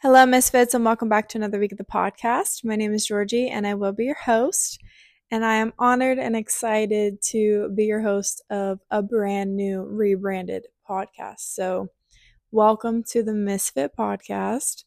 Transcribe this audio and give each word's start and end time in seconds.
Hello, 0.00 0.24
Misfits, 0.24 0.74
and 0.74 0.84
welcome 0.84 1.08
back 1.08 1.28
to 1.28 1.38
another 1.38 1.58
week 1.58 1.72
of 1.72 1.78
the 1.78 1.82
podcast. 1.82 2.64
My 2.64 2.76
name 2.76 2.94
is 2.94 3.08
Jorgie, 3.08 3.50
and 3.50 3.66
I 3.66 3.74
will 3.74 3.90
be 3.90 4.04
your 4.04 4.14
host. 4.14 4.78
And 5.28 5.44
I 5.44 5.56
am 5.56 5.72
honored 5.76 6.20
and 6.20 6.36
excited 6.36 7.20
to 7.30 7.70
be 7.74 7.86
your 7.86 8.00
host 8.00 8.40
of 8.48 8.78
a 8.92 9.02
brand 9.02 9.56
new 9.56 9.82
rebranded 9.82 10.68
podcast. 10.88 11.40
So, 11.40 11.88
welcome 12.52 13.02
to 13.08 13.24
the 13.24 13.34
Misfit 13.34 13.96
podcast. 13.98 14.84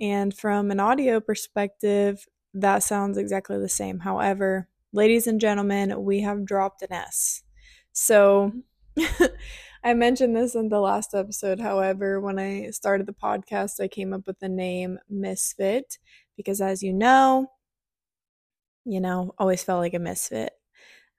And 0.00 0.34
from 0.34 0.70
an 0.70 0.80
audio 0.80 1.20
perspective, 1.20 2.26
that 2.54 2.78
sounds 2.78 3.18
exactly 3.18 3.58
the 3.58 3.68
same. 3.68 3.98
However, 3.98 4.70
ladies 4.94 5.26
and 5.26 5.42
gentlemen, 5.42 6.04
we 6.04 6.22
have 6.22 6.46
dropped 6.46 6.80
an 6.80 6.90
S. 6.90 7.42
So, 7.92 8.52
I 9.86 9.92
mentioned 9.92 10.34
this 10.34 10.54
in 10.54 10.70
the 10.70 10.80
last 10.80 11.14
episode. 11.14 11.60
However, 11.60 12.18
when 12.18 12.38
I 12.38 12.70
started 12.70 13.06
the 13.06 13.12
podcast, 13.12 13.80
I 13.80 13.88
came 13.88 14.14
up 14.14 14.26
with 14.26 14.38
the 14.40 14.48
name 14.48 14.98
Misfit 15.10 15.98
because, 16.38 16.62
as 16.62 16.82
you 16.82 16.94
know, 16.94 17.48
you 18.86 18.98
know, 18.98 19.34
always 19.36 19.62
felt 19.62 19.80
like 19.80 19.92
a 19.92 19.98
misfit. 19.98 20.54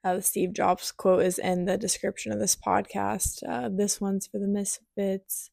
Uh, 0.02 0.16
the 0.16 0.22
Steve 0.22 0.52
Jobs 0.52 0.90
quote 0.90 1.22
is 1.22 1.38
in 1.38 1.64
the 1.64 1.78
description 1.78 2.32
of 2.32 2.40
this 2.40 2.56
podcast. 2.56 3.40
Uh, 3.48 3.68
this 3.68 4.00
one's 4.00 4.26
for 4.26 4.40
the 4.40 4.48
misfits, 4.48 5.50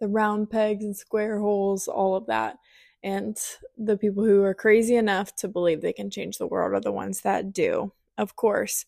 the 0.00 0.08
round 0.08 0.48
pegs 0.48 0.82
and 0.82 0.96
square 0.96 1.38
holes, 1.38 1.88
all 1.88 2.16
of 2.16 2.24
that. 2.26 2.56
And 3.02 3.38
the 3.76 3.98
people 3.98 4.24
who 4.24 4.42
are 4.44 4.54
crazy 4.54 4.96
enough 4.96 5.36
to 5.36 5.48
believe 5.48 5.82
they 5.82 5.92
can 5.92 6.08
change 6.08 6.38
the 6.38 6.46
world 6.46 6.72
are 6.72 6.80
the 6.80 6.90
ones 6.90 7.20
that 7.20 7.52
do, 7.52 7.92
of 8.16 8.34
course. 8.34 8.86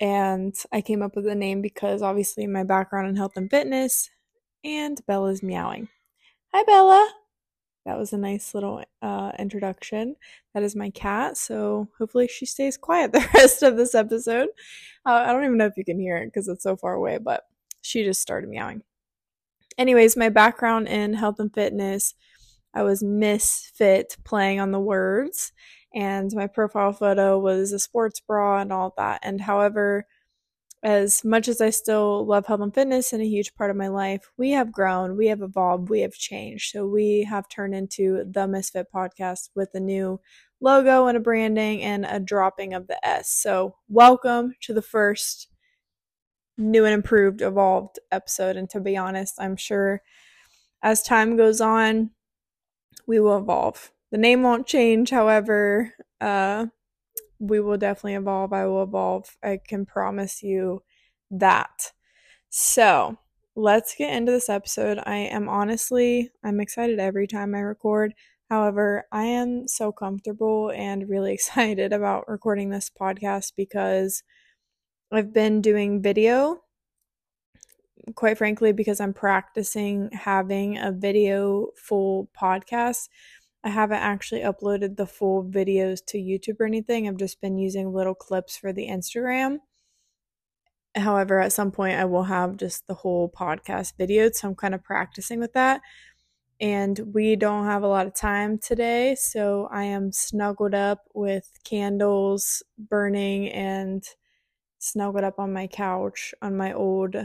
And 0.00 0.54
I 0.72 0.80
came 0.80 1.02
up 1.02 1.16
with 1.16 1.24
the 1.24 1.34
name 1.34 1.60
because 1.60 2.02
obviously 2.02 2.46
my 2.46 2.62
background 2.62 3.08
in 3.08 3.16
health 3.16 3.36
and 3.36 3.50
fitness, 3.50 4.10
and 4.64 5.00
Bella's 5.06 5.42
meowing. 5.42 5.88
Hi, 6.52 6.62
Bella. 6.64 7.12
That 7.84 7.98
was 7.98 8.12
a 8.12 8.18
nice 8.18 8.54
little 8.54 8.84
uh, 9.00 9.32
introduction. 9.38 10.16
That 10.52 10.62
is 10.62 10.76
my 10.76 10.90
cat, 10.90 11.36
so 11.36 11.88
hopefully 11.98 12.28
she 12.28 12.44
stays 12.44 12.76
quiet 12.76 13.12
the 13.14 13.26
rest 13.34 13.62
of 13.62 13.76
this 13.76 13.94
episode. 13.94 14.50
Uh, 15.06 15.24
I 15.26 15.32
don't 15.32 15.44
even 15.44 15.56
know 15.56 15.66
if 15.66 15.76
you 15.76 15.84
can 15.84 15.98
hear 15.98 16.18
it 16.18 16.26
because 16.26 16.48
it's 16.48 16.62
so 16.62 16.76
far 16.76 16.94
away, 16.94 17.18
but 17.18 17.44
she 17.80 18.04
just 18.04 18.20
started 18.20 18.50
meowing. 18.50 18.82
Anyways, 19.78 20.16
my 20.16 20.28
background 20.28 20.88
in 20.88 21.14
health 21.14 21.40
and 21.40 21.52
fitness, 21.54 22.14
I 22.74 22.82
was 22.82 23.02
misfit 23.02 24.16
playing 24.24 24.60
on 24.60 24.70
the 24.70 24.80
words 24.80 25.52
and 25.94 26.32
my 26.34 26.46
profile 26.46 26.92
photo 26.92 27.38
was 27.38 27.72
a 27.72 27.78
sports 27.78 28.20
bra 28.20 28.60
and 28.60 28.72
all 28.72 28.94
that. 28.96 29.20
And 29.22 29.40
however, 29.40 30.06
as 30.82 31.24
much 31.24 31.48
as 31.48 31.60
I 31.60 31.70
still 31.70 32.24
love 32.24 32.46
health 32.46 32.60
and 32.60 32.72
fitness 32.72 33.12
and 33.12 33.20
a 33.20 33.26
huge 33.26 33.54
part 33.54 33.70
of 33.70 33.76
my 33.76 33.88
life, 33.88 34.30
we 34.36 34.50
have 34.50 34.72
grown, 34.72 35.16
we 35.16 35.26
have 35.26 35.42
evolved, 35.42 35.88
we 35.88 36.00
have 36.00 36.12
changed. 36.12 36.70
So 36.70 36.86
we 36.86 37.24
have 37.24 37.48
turned 37.48 37.74
into 37.74 38.24
the 38.30 38.46
Misfit 38.46 38.86
podcast 38.94 39.50
with 39.56 39.70
a 39.74 39.80
new 39.80 40.20
logo 40.60 41.06
and 41.06 41.16
a 41.16 41.20
branding 41.20 41.82
and 41.82 42.04
a 42.04 42.20
dropping 42.20 42.74
of 42.74 42.86
the 42.86 43.04
S. 43.06 43.30
So 43.30 43.74
welcome 43.88 44.54
to 44.62 44.72
the 44.72 44.82
first 44.82 45.48
new 46.56 46.84
and 46.84 46.94
improved, 46.94 47.42
evolved 47.42 47.98
episode. 48.12 48.56
And 48.56 48.70
to 48.70 48.80
be 48.80 48.96
honest, 48.96 49.34
I'm 49.40 49.56
sure 49.56 50.02
as 50.82 51.02
time 51.02 51.36
goes 51.36 51.60
on, 51.60 52.10
we 53.06 53.18
will 53.18 53.38
evolve. 53.38 53.90
The 54.10 54.18
name 54.18 54.42
won't 54.42 54.66
change, 54.66 55.10
however, 55.10 55.92
uh, 56.20 56.66
we 57.38 57.60
will 57.60 57.76
definitely 57.76 58.14
evolve. 58.14 58.52
I 58.52 58.66
will 58.66 58.82
evolve. 58.82 59.36
I 59.42 59.60
can 59.64 59.84
promise 59.86 60.42
you 60.42 60.82
that. 61.30 61.92
So, 62.48 63.18
let's 63.54 63.94
get 63.94 64.14
into 64.14 64.32
this 64.32 64.48
episode. 64.48 64.98
I 65.04 65.16
am 65.16 65.48
honestly, 65.48 66.30
I'm 66.42 66.60
excited 66.60 66.98
every 66.98 67.26
time 67.26 67.54
I 67.54 67.60
record. 67.60 68.14
However, 68.48 69.04
I 69.12 69.24
am 69.24 69.68
so 69.68 69.92
comfortable 69.92 70.70
and 70.74 71.08
really 71.08 71.32
excited 71.34 71.92
about 71.92 72.28
recording 72.28 72.70
this 72.70 72.90
podcast 72.90 73.52
because 73.56 74.22
I've 75.12 75.32
been 75.32 75.60
doing 75.60 76.02
video 76.02 76.62
quite 78.14 78.38
frankly 78.38 78.72
because 78.72 79.00
I'm 79.00 79.12
practicing 79.12 80.10
having 80.12 80.78
a 80.78 80.92
video 80.92 81.68
full 81.76 82.30
podcast 82.40 83.08
I 83.68 83.70
haven't 83.70 83.98
actually 83.98 84.40
uploaded 84.40 84.96
the 84.96 85.06
full 85.06 85.44
videos 85.44 85.98
to 86.06 86.16
YouTube 86.16 86.58
or 86.58 86.64
anything. 86.64 87.06
I've 87.06 87.18
just 87.18 87.38
been 87.42 87.58
using 87.58 87.92
little 87.92 88.14
clips 88.14 88.56
for 88.56 88.72
the 88.72 88.88
Instagram. 88.88 89.58
However, 90.94 91.38
at 91.38 91.52
some 91.52 91.70
point 91.70 91.98
I 91.98 92.06
will 92.06 92.22
have 92.22 92.56
just 92.56 92.86
the 92.86 92.94
whole 92.94 93.30
podcast 93.30 93.92
videoed, 94.00 94.34
so 94.34 94.48
I'm 94.48 94.54
kind 94.54 94.74
of 94.74 94.82
practicing 94.82 95.38
with 95.38 95.52
that. 95.52 95.82
And 96.58 96.98
we 97.12 97.36
don't 97.36 97.66
have 97.66 97.82
a 97.82 97.88
lot 97.88 98.06
of 98.06 98.14
time 98.14 98.56
today, 98.56 99.14
so 99.14 99.68
I 99.70 99.84
am 99.84 100.12
snuggled 100.12 100.74
up 100.74 101.00
with 101.12 101.50
candles 101.62 102.62
burning 102.78 103.50
and 103.50 104.02
snuggled 104.78 105.24
up 105.24 105.38
on 105.38 105.52
my 105.52 105.66
couch 105.66 106.32
on 106.40 106.56
my 106.56 106.72
old 106.72 107.16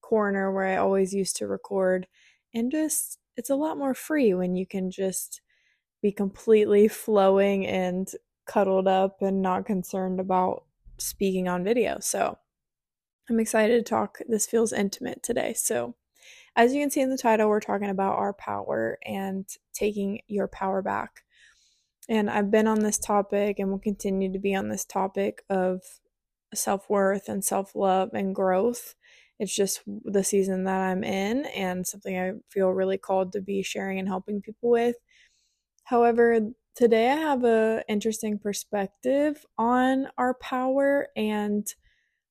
corner 0.00 0.50
where 0.50 0.64
I 0.64 0.76
always 0.76 1.12
used 1.12 1.36
to 1.36 1.46
record. 1.46 2.06
And 2.54 2.72
just, 2.72 3.18
it's 3.36 3.50
a 3.50 3.54
lot 3.54 3.76
more 3.76 3.92
free 3.92 4.32
when 4.32 4.56
you 4.56 4.66
can 4.66 4.90
just 4.90 5.42
be 6.02 6.12
completely 6.12 6.88
flowing 6.88 7.66
and 7.66 8.08
cuddled 8.46 8.88
up 8.88 9.22
and 9.22 9.42
not 9.42 9.66
concerned 9.66 10.20
about 10.20 10.64
speaking 10.98 11.48
on 11.48 11.64
video. 11.64 11.98
So 12.00 12.38
I'm 13.28 13.40
excited 13.40 13.84
to 13.84 13.88
talk. 13.88 14.18
This 14.28 14.46
feels 14.46 14.72
intimate 14.72 15.22
today. 15.22 15.54
So, 15.54 15.94
as 16.56 16.74
you 16.74 16.82
can 16.82 16.90
see 16.90 17.00
in 17.00 17.10
the 17.10 17.16
title, 17.16 17.48
we're 17.48 17.60
talking 17.60 17.90
about 17.90 18.18
our 18.18 18.32
power 18.32 18.98
and 19.06 19.46
taking 19.72 20.20
your 20.26 20.48
power 20.48 20.82
back. 20.82 21.22
And 22.08 22.28
I've 22.28 22.50
been 22.50 22.66
on 22.66 22.80
this 22.80 22.98
topic 22.98 23.60
and 23.60 23.70
will 23.70 23.78
continue 23.78 24.32
to 24.32 24.38
be 24.40 24.52
on 24.54 24.68
this 24.68 24.84
topic 24.84 25.44
of 25.48 25.82
self 26.52 26.90
worth 26.90 27.28
and 27.28 27.44
self 27.44 27.76
love 27.76 28.10
and 28.14 28.34
growth. 28.34 28.96
It's 29.38 29.54
just 29.54 29.82
the 29.86 30.24
season 30.24 30.64
that 30.64 30.80
I'm 30.80 31.04
in 31.04 31.46
and 31.46 31.86
something 31.86 32.18
I 32.18 32.32
feel 32.50 32.70
really 32.70 32.98
called 32.98 33.32
to 33.32 33.40
be 33.40 33.62
sharing 33.62 34.00
and 34.00 34.08
helping 34.08 34.42
people 34.42 34.70
with. 34.70 34.96
However, 35.90 36.38
today 36.76 37.10
I 37.10 37.16
have 37.16 37.42
a 37.42 37.82
interesting 37.88 38.38
perspective 38.38 39.44
on 39.58 40.06
our 40.16 40.34
power 40.34 41.08
and 41.16 41.66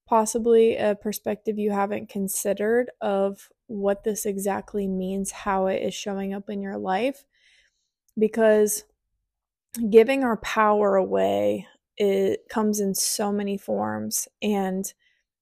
possibly 0.08 0.76
a 0.76 0.94
perspective 0.94 1.58
you 1.58 1.70
haven't 1.70 2.08
considered 2.08 2.90
of 3.02 3.50
what 3.66 4.02
this 4.02 4.24
exactly 4.24 4.88
means, 4.88 5.30
how 5.30 5.66
it 5.66 5.82
is 5.82 5.92
showing 5.92 6.32
up 6.32 6.48
in 6.48 6.62
your 6.62 6.78
life. 6.78 7.26
Because 8.18 8.84
giving 9.90 10.24
our 10.24 10.38
power 10.38 10.96
away 10.96 11.66
it 11.98 12.48
comes 12.48 12.80
in 12.80 12.94
so 12.94 13.30
many 13.30 13.58
forms 13.58 14.26
and 14.40 14.94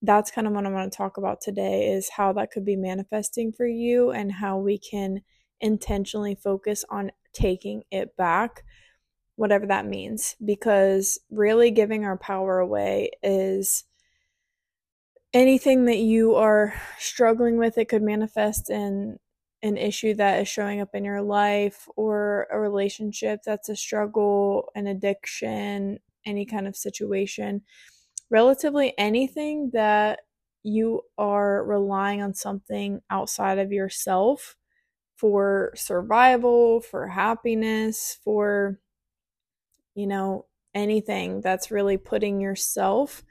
that's 0.02 0.32
kind 0.32 0.48
of 0.48 0.52
what 0.52 0.66
I 0.66 0.70
want 0.70 0.92
to 0.92 0.96
talk 0.96 1.18
about 1.18 1.40
today 1.40 1.92
is 1.92 2.10
how 2.10 2.32
that 2.32 2.50
could 2.50 2.64
be 2.64 2.74
manifesting 2.74 3.52
for 3.52 3.66
you 3.66 4.10
and 4.10 4.32
how 4.32 4.58
we 4.58 4.76
can 4.76 5.22
intentionally 5.60 6.34
focus 6.34 6.84
on 6.90 7.12
taking 7.32 7.84
it 7.90 8.16
back, 8.16 8.64
whatever 9.36 9.66
that 9.66 9.86
means, 9.86 10.36
because 10.44 11.18
really 11.30 11.70
giving 11.70 12.04
our 12.04 12.16
power 12.16 12.58
away 12.58 13.10
is 13.22 13.84
anything 15.32 15.84
that 15.86 15.98
you 15.98 16.34
are 16.34 16.74
struggling 16.98 17.58
with. 17.58 17.78
It 17.78 17.88
could 17.88 18.02
manifest 18.02 18.70
in 18.70 19.18
an 19.62 19.76
issue 19.76 20.14
that 20.14 20.40
is 20.40 20.48
showing 20.48 20.80
up 20.80 20.94
in 20.94 21.04
your 21.04 21.22
life 21.22 21.88
or 21.96 22.46
a 22.50 22.58
relationship 22.58 23.40
that's 23.44 23.68
a 23.68 23.76
struggle, 23.76 24.70
an 24.74 24.86
addiction, 24.86 25.98
any 26.24 26.46
kind 26.46 26.66
of 26.66 26.76
situation. 26.76 27.62
Relatively 28.30 28.94
anything 28.98 29.70
that 29.72 30.20
you 30.62 31.02
are 31.16 31.64
relying 31.64 32.22
on 32.22 32.34
something 32.34 33.00
outside 33.10 33.58
of 33.58 33.72
yourself 33.72 34.56
for 35.18 35.72
survival, 35.74 36.80
for 36.80 37.08
happiness, 37.08 38.18
for, 38.22 38.78
you 39.94 40.06
know, 40.06 40.46
anything 40.74 41.40
that's 41.40 41.72
really 41.72 41.96
putting 41.96 42.40
yourself, 42.40 43.24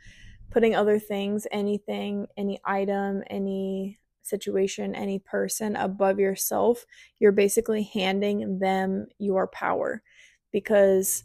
putting 0.52 0.76
other 0.76 1.00
things, 1.00 1.48
anything, 1.50 2.28
any 2.36 2.60
item, 2.66 3.24
any 3.30 4.00
situation, 4.22 4.96
any 4.96 5.20
person 5.20 5.78
above 5.78 6.20
yourself, 6.20 6.86
you're 7.20 7.32
basically 7.32 7.84
handing 7.84 8.60
them 8.60 9.08
your 9.18 9.48
power. 9.48 10.04
Because 10.52 11.24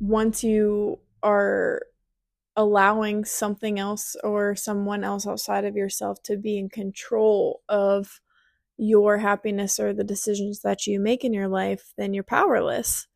once 0.00 0.42
you 0.42 0.98
are 1.22 1.82
allowing 2.56 3.24
something 3.24 3.78
else 3.78 4.16
or 4.24 4.56
someone 4.56 5.04
else 5.04 5.24
outside 5.24 5.64
of 5.64 5.76
yourself 5.76 6.20
to 6.24 6.36
be 6.36 6.58
in 6.58 6.68
control 6.68 7.62
of 7.68 8.20
your 8.78 9.18
happiness 9.18 9.80
or 9.80 9.92
the 9.92 10.04
decisions 10.04 10.60
that 10.60 10.86
you 10.86 11.00
make 11.00 11.24
in 11.24 11.32
your 11.32 11.48
life, 11.48 11.92
then 11.96 12.12
you're 12.12 12.24
powerless. 12.24 13.06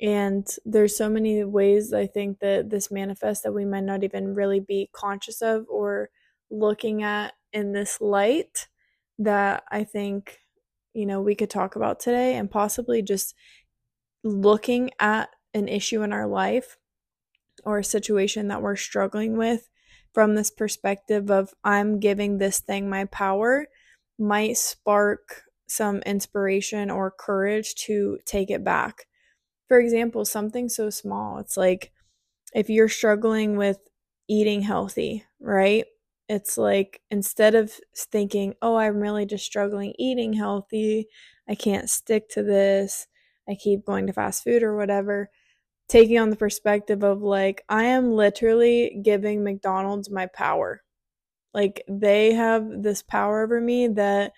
And 0.00 0.46
there's 0.64 0.96
so 0.96 1.08
many 1.08 1.44
ways 1.44 1.92
I 1.92 2.06
think 2.06 2.40
that 2.40 2.70
this 2.70 2.90
manifests 2.90 3.44
that 3.44 3.54
we 3.54 3.64
might 3.64 3.84
not 3.84 4.04
even 4.04 4.34
really 4.34 4.60
be 4.60 4.90
conscious 4.92 5.40
of 5.40 5.66
or 5.68 6.10
looking 6.50 7.02
at 7.02 7.34
in 7.52 7.72
this 7.72 8.00
light 8.00 8.68
that 9.18 9.62
I 9.70 9.84
think 9.84 10.38
you 10.94 11.06
know, 11.06 11.20
we 11.20 11.34
could 11.34 11.50
talk 11.50 11.76
about 11.76 12.00
today 12.00 12.36
and 12.36 12.50
possibly 12.50 13.02
just 13.02 13.34
looking 14.22 14.90
at 15.00 15.28
an 15.52 15.68
issue 15.68 16.02
in 16.02 16.12
our 16.12 16.26
life 16.26 16.78
or 17.64 17.78
a 17.78 17.84
situation 17.84 18.48
that 18.48 18.62
we're 18.62 18.76
struggling 18.76 19.36
with 19.36 19.68
from 20.12 20.34
this 20.34 20.50
perspective 20.50 21.30
of 21.30 21.52
I'm 21.64 21.98
giving 21.98 22.38
this 22.38 22.60
thing 22.60 22.88
my 22.88 23.04
power 23.06 23.66
might 24.18 24.56
spark 24.56 25.42
some 25.66 25.98
inspiration 26.00 26.90
or 26.90 27.10
courage 27.10 27.74
to 27.74 28.18
take 28.24 28.50
it 28.50 28.64
back. 28.64 29.06
For 29.68 29.80
example, 29.80 30.24
something 30.24 30.68
so 30.68 30.90
small, 30.90 31.38
it's 31.38 31.56
like 31.56 31.92
if 32.54 32.70
you're 32.70 32.88
struggling 32.88 33.56
with 33.56 33.78
eating 34.28 34.62
healthy, 34.62 35.24
right? 35.40 35.86
It's 36.28 36.56
like 36.56 37.02
instead 37.10 37.54
of 37.54 37.72
thinking, 37.96 38.54
oh, 38.62 38.76
I'm 38.76 39.00
really 39.00 39.26
just 39.26 39.44
struggling 39.44 39.94
eating 39.98 40.32
healthy, 40.32 41.08
I 41.48 41.54
can't 41.54 41.90
stick 41.90 42.28
to 42.30 42.42
this, 42.42 43.06
I 43.48 43.54
keep 43.56 43.84
going 43.84 44.06
to 44.06 44.12
fast 44.12 44.44
food 44.44 44.62
or 44.62 44.76
whatever, 44.76 45.30
taking 45.88 46.18
on 46.18 46.30
the 46.30 46.36
perspective 46.36 47.02
of 47.04 47.22
like, 47.22 47.64
I 47.68 47.84
am 47.84 48.12
literally 48.12 49.00
giving 49.02 49.44
McDonald's 49.44 50.10
my 50.10 50.26
power. 50.26 50.82
Like, 51.54 51.82
they 51.88 52.34
have 52.34 52.82
this 52.82 53.02
power 53.02 53.42
over 53.42 53.60
me 53.60 53.88
that 53.88 54.32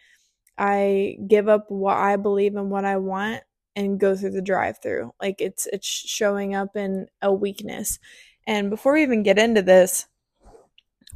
I 0.58 1.18
give 1.26 1.48
up 1.48 1.66
what 1.70 1.96
I 1.96 2.16
believe 2.16 2.54
and 2.56 2.70
what 2.70 2.84
I 2.84 2.96
want 2.96 3.42
and 3.74 4.00
go 4.00 4.16
through 4.16 4.30
the 4.30 4.42
drive 4.42 4.78
through. 4.82 5.12
Like 5.20 5.40
it's 5.40 5.66
it's 5.66 5.86
showing 5.86 6.54
up 6.54 6.76
in 6.76 7.06
a 7.20 7.32
weakness. 7.32 7.98
And 8.46 8.70
before 8.70 8.94
we 8.94 9.02
even 9.02 9.22
get 9.22 9.38
into 9.38 9.62
this, 9.62 10.06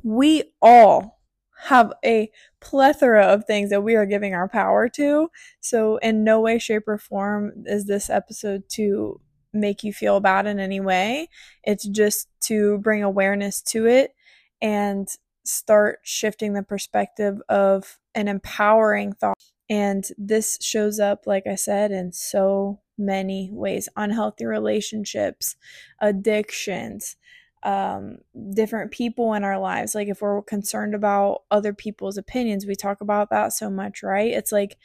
we 0.03 0.53
all 0.61 1.21
have 1.65 1.93
a 2.05 2.31
plethora 2.61 3.27
of 3.27 3.45
things 3.45 3.71
that 3.71 3.83
we 3.83 3.95
are 3.95 4.07
giving 4.07 4.35
our 4.35 4.49
power 4.49 4.89
to. 4.89 5.31
So, 5.61 5.99
in 5.99 6.25
no 6.25 6.41
way, 6.41 6.59
shape, 6.59 6.89
or 6.89 6.99
form 6.99 7.65
is 7.67 7.87
this 7.87 8.11
episode 8.11 8.65
to 8.71 9.21
make 9.53 9.85
you 9.85 9.93
feel 9.93 10.21
bad 10.21 10.47
in 10.47 10.59
any 10.59 10.81
way. 10.81 11.29
It's 11.65 11.87
just 11.87 12.29
to 12.43 12.79
bring 12.79 13.03
awareness 13.03 13.61
to 13.63 13.87
it 13.87 14.15
and 14.63 15.09
start 15.45 16.01
shifting 16.03 16.53
the 16.53 16.63
perspective 16.63 17.41
of 17.49 17.99
an 18.15 18.29
empowering 18.29 19.13
thought. 19.13 19.39
And 19.69 20.05
this 20.19 20.59
shows 20.61 20.99
up, 20.99 21.27
like 21.27 21.47
I 21.47 21.55
said, 21.55 21.93
in 21.93 22.13
so 22.13 22.81
many 22.99 23.51
ways 23.53 23.89
unhealthy 23.97 24.45
relationships, 24.45 25.57
addictions, 26.01 27.17
um, 27.63 28.19
different 28.55 28.91
people 28.91 29.35
in 29.35 29.45
our 29.45 29.59
lives. 29.59 29.95
Like 29.95 30.09
if 30.09 30.23
we're 30.23 30.43
concerned 30.43 30.95
about 30.95 31.43
other 31.51 31.73
people's 31.73 32.17
opinions, 32.17 32.67
we 32.67 32.75
talk 32.75 33.01
about 33.01 33.31
that 33.31 33.53
so 33.53 33.71
much, 33.71 34.03
right? 34.03 34.31
It's 34.33 34.53
like 34.53 34.77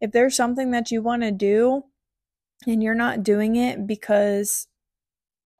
if 0.00 0.12
there's 0.12 0.36
something 0.36 0.70
that 0.72 0.90
you 0.90 1.02
want 1.02 1.22
to 1.22 1.30
do 1.30 1.84
and 2.66 2.82
you're 2.82 2.94
not 2.94 3.22
doing 3.22 3.56
it 3.56 3.86
because 3.86 4.66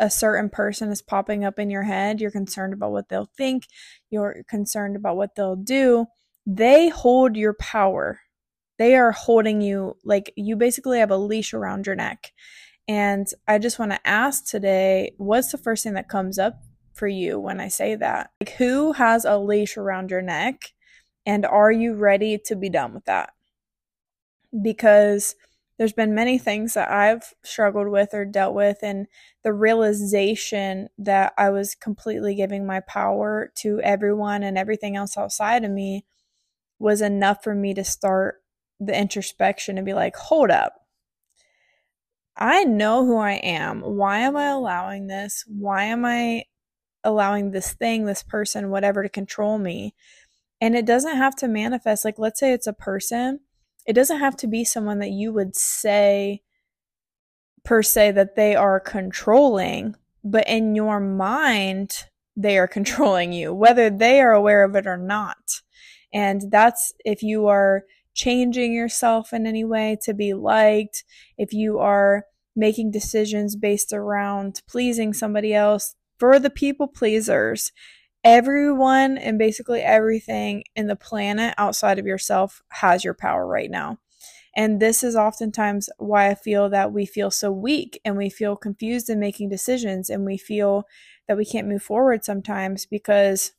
a 0.03 0.11
certain 0.11 0.51
person 0.51 0.91
is 0.91 1.01
popping 1.01 1.45
up 1.45 1.61
in 1.61 1.71
your 1.71 1.85
head, 1.85 2.21
you're 2.21 2.33
concerned 2.33 2.75
about 2.75 2.91
what 2.91 3.09
they'll 3.09 3.31
think, 3.37 3.69
you're 4.11 4.43
concerned 4.49 4.97
about 4.97 5.17
what 5.17 5.37
they'll 5.37 5.55
do, 5.55 6.07
they 6.45 6.89
hold 6.89 7.37
your 7.37 7.55
power. 7.55 8.21
They 8.79 8.97
are 8.97 9.13
holding 9.13 9.61
you 9.61 9.97
like 10.05 10.33
you 10.37 10.57
basically 10.57 10.99
have 10.99 11.13
a 11.13 11.17
leash 11.17 11.55
around 11.55 11.87
your 11.87 11.95
neck. 11.95 12.33
And 12.89 13.29
I 13.47 13.59
just 13.59 13.79
want 13.79 13.93
to 13.93 14.05
ask 14.05 14.45
today 14.45 15.13
what's 15.19 15.53
the 15.53 15.59
first 15.59 15.85
thing 15.85 15.95
that 15.95 16.09
comes 16.09 16.37
up 16.37 16.61
for 16.95 17.07
you 17.07 17.39
when 17.39 17.61
I 17.61 17.69
say 17.69 17.95
that? 17.95 18.33
Like, 18.41 18.51
who 18.57 18.93
has 18.95 19.25
a 19.25 19.39
leash 19.39 19.77
around 19.77 20.11
your 20.11 20.21
neck? 20.21 20.73
And 21.25 21.47
are 21.47 21.71
you 21.71 21.95
ready 21.95 22.41
to 22.47 22.57
be 22.57 22.69
done 22.69 22.93
with 22.93 23.05
that? 23.05 23.35
Because 24.63 25.37
there's 25.79 25.93
been 25.93 26.15
many 26.15 26.39
things 26.39 26.75
that 26.75 26.91
I've 26.91 27.35
struggled 27.43 27.89
with 27.89 28.11
or 28.13 28.25
dealt 28.25 28.55
with, 28.55 28.79
and 28.83 29.07
the 29.43 29.53
realization 29.53 30.89
that 30.99 31.33
I 31.39 31.51
was 31.51 31.75
completely 31.75 32.35
giving 32.35 32.67
my 32.67 32.81
power 32.81 33.53
to 33.57 33.81
everyone 33.81 34.43
and 34.43 34.59
everything 34.59 34.97
else 34.97 35.17
outside 35.17 35.65
of 35.65 35.71
me 35.71 36.05
was 36.79 37.01
enough 37.01 37.43
for 37.43 37.55
me 37.55 37.75
to 37.75 37.85
start 37.85 38.43
the 38.81 38.99
introspection 38.99 39.79
and 39.79 39.87
be 39.87 39.95
like, 39.95 40.17
hold 40.17 40.51
up. 40.51 40.75
I 42.37 42.65
know 42.65 43.05
who 43.07 43.19
I 43.19 43.33
am. 43.33 43.81
Why 43.81 44.21
am 44.21 44.37
I 44.37 44.49
allowing 44.49 45.07
this? 45.07 45.45
Why 45.47 45.85
am 45.85 46.05
I 46.05 46.45
allowing 47.05 47.51
this 47.51 47.73
thing, 47.73 48.05
this 48.05 48.23
person, 48.23 48.71
whatever 48.71 49.03
to 49.03 49.09
control 49.09 49.59
me? 49.59 49.95
And 50.61 50.75
it 50.75 50.87
doesn't 50.87 51.17
have 51.17 51.37
to 51.37 51.49
manifest. 51.49 52.05
Like, 52.05 52.19
let's 52.19 52.41
say 52.41 52.53
it's 52.53 52.67
a 52.67 52.73
person 52.73 53.41
it 53.87 53.95
doesn't 53.95 54.21
have 54.21 54.37
to 54.39 54.47
be 54.47 54.65
someone 54.65 54.99
that 55.01 55.11
you 55.11 55.33
would 55.33 55.57
say 55.57 56.43
per 57.65 57.83
se 57.83 58.13
that 58.13 58.37
they 58.37 58.55
are 58.55 58.81
controlling, 58.81 59.95
but 60.25 60.49
in 60.49 60.75
your 60.75 61.01
mind, 61.01 62.05
they 62.37 62.59
are 62.59 62.69
controlling 62.79 63.33
you, 63.33 63.53
whether 63.53 63.91
they 63.91 64.21
are 64.21 64.33
aware 64.33 64.65
of 64.65 64.75
it 64.77 64.87
or 64.87 64.97
not. 64.97 65.61
And 66.13 66.43
that's 66.51 66.93
if 67.05 67.23
you 67.23 67.47
are 67.47 67.85
changing 68.15 68.75
yourself 68.75 69.33
in 69.33 69.47
any 69.47 69.65
way 69.65 69.97
to 70.03 70.13
be 70.13 70.35
liked, 70.35 71.05
if 71.39 71.53
you 71.53 71.79
are 71.79 72.25
making 72.55 72.91
decisions 72.91 73.57
based 73.57 73.93
around 73.93 74.61
pleasing 74.69 75.15
somebody 75.15 75.55
else 75.55 75.95
for 76.19 76.39
the 76.39 76.51
people 76.51 76.87
pleasers 76.87 77.73
everyone 78.25 79.19
and 79.19 79.39
basically 79.39 79.81
everything 79.81 80.65
in 80.77 80.87
the 80.87 80.97
planet 80.97 81.55
outside 81.59 81.99
of 81.99 82.07
yourself 82.07 82.63
has 82.69 83.05
your 83.05 83.15
power 83.15 83.47
right 83.47 83.71
now. 83.71 83.99
And 84.55 84.81
this 84.81 85.03
is 85.03 85.17
oftentimes 85.17 85.89
why 85.99 86.29
I 86.29 86.35
feel 86.35 86.69
that 86.71 86.93
we 86.93 87.07
feel 87.07 87.31
so 87.31 87.51
weak 87.51 88.01
and 88.05 88.17
we 88.17 88.29
feel 88.29 88.55
confused 88.55 89.09
in 89.09 89.19
making 89.19 89.49
decisions 89.49 90.11
and 90.11 90.25
we 90.25 90.37
feel 90.37 90.85
that 91.27 91.37
we 91.37 91.45
can't 91.45 91.69
move 91.69 91.83
forward 91.83 92.25
sometimes 92.25 92.85
because 92.85 93.53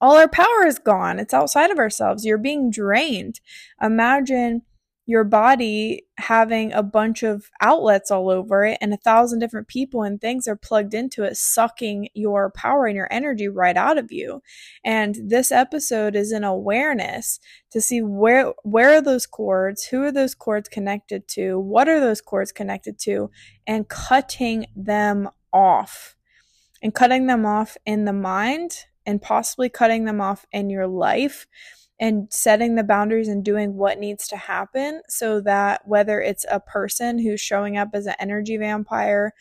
all 0.00 0.16
our 0.16 0.28
power 0.28 0.66
is 0.66 0.78
gone. 0.78 1.18
It's 1.18 1.32
outside 1.32 1.70
of 1.70 1.78
ourselves. 1.78 2.26
You're 2.26 2.36
being 2.36 2.70
drained. 2.70 3.40
Imagine 3.80 4.62
your 5.06 5.24
body 5.24 6.02
having 6.16 6.72
a 6.72 6.82
bunch 6.82 7.22
of 7.22 7.50
outlets 7.60 8.10
all 8.10 8.30
over 8.30 8.64
it 8.64 8.78
and 8.80 8.94
a 8.94 8.98
thousand 8.98 9.38
different 9.38 9.68
people 9.68 10.02
and 10.02 10.20
things 10.20 10.48
are 10.48 10.56
plugged 10.56 10.94
into 10.94 11.22
it, 11.22 11.36
sucking 11.36 12.08
your 12.14 12.50
power 12.50 12.86
and 12.86 12.96
your 12.96 13.08
energy 13.10 13.48
right 13.48 13.76
out 13.76 13.98
of 13.98 14.10
you. 14.10 14.42
And 14.82 15.16
this 15.22 15.52
episode 15.52 16.16
is 16.16 16.32
an 16.32 16.44
awareness 16.44 17.38
to 17.72 17.80
see 17.80 18.00
where 18.00 18.54
where 18.62 18.96
are 18.96 19.02
those 19.02 19.26
cords, 19.26 19.84
who 19.84 20.02
are 20.02 20.12
those 20.12 20.34
cords 20.34 20.68
connected 20.68 21.28
to, 21.28 21.58
what 21.58 21.88
are 21.88 22.00
those 22.00 22.22
cords 22.22 22.52
connected 22.52 22.98
to, 23.00 23.30
and 23.66 23.88
cutting 23.88 24.66
them 24.74 25.28
off. 25.52 26.16
And 26.82 26.94
cutting 26.94 27.28
them 27.28 27.46
off 27.46 27.78
in 27.86 28.04
the 28.04 28.12
mind 28.12 28.84
and 29.06 29.22
possibly 29.22 29.70
cutting 29.70 30.04
them 30.04 30.20
off 30.20 30.44
in 30.52 30.68
your 30.68 30.86
life 30.86 31.46
and 32.00 32.26
setting 32.32 32.74
the 32.74 32.82
boundaries 32.82 33.28
and 33.28 33.44
doing 33.44 33.74
what 33.74 33.98
needs 33.98 34.26
to 34.28 34.36
happen 34.36 35.00
so 35.08 35.40
that 35.40 35.86
whether 35.86 36.20
it's 36.20 36.44
a 36.50 36.60
person 36.60 37.18
who's 37.18 37.40
showing 37.40 37.76
up 37.76 37.90
as 37.94 38.06
an 38.06 38.14
energy 38.18 38.56
vampire 38.56 39.32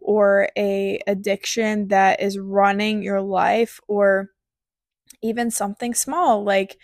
or 0.00 0.48
a 0.56 1.00
addiction 1.06 1.88
that 1.88 2.20
is 2.20 2.38
running 2.38 3.02
your 3.02 3.20
life 3.20 3.80
or 3.88 4.30
even 5.22 5.50
something 5.50 5.94
small 5.94 6.44
like 6.44 6.78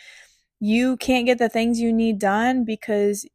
you 0.61 0.97
can't 0.97 1.26
get 1.26 1.38
the 1.38 1.49
things 1.49 1.81
you 1.81 1.93
need 1.93 2.19
done 2.19 2.64
because 2.64 3.26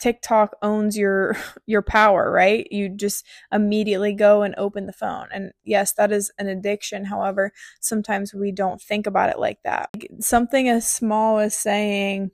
TikTok 0.00 0.56
owns 0.62 0.96
your 0.96 1.36
your 1.66 1.82
power, 1.82 2.30
right? 2.30 2.66
You 2.70 2.88
just 2.88 3.24
immediately 3.52 4.14
go 4.14 4.42
and 4.42 4.54
open 4.56 4.86
the 4.86 4.92
phone. 4.92 5.28
And 5.32 5.52
yes, 5.64 5.92
that 5.94 6.10
is 6.10 6.32
an 6.38 6.48
addiction. 6.48 7.04
However, 7.04 7.52
sometimes 7.80 8.34
we 8.34 8.50
don't 8.52 8.80
think 8.80 9.06
about 9.06 9.30
it 9.30 9.38
like 9.38 9.62
that. 9.64 9.90
Something 10.18 10.68
as 10.68 10.86
small 10.86 11.38
as 11.38 11.56
saying 11.56 12.30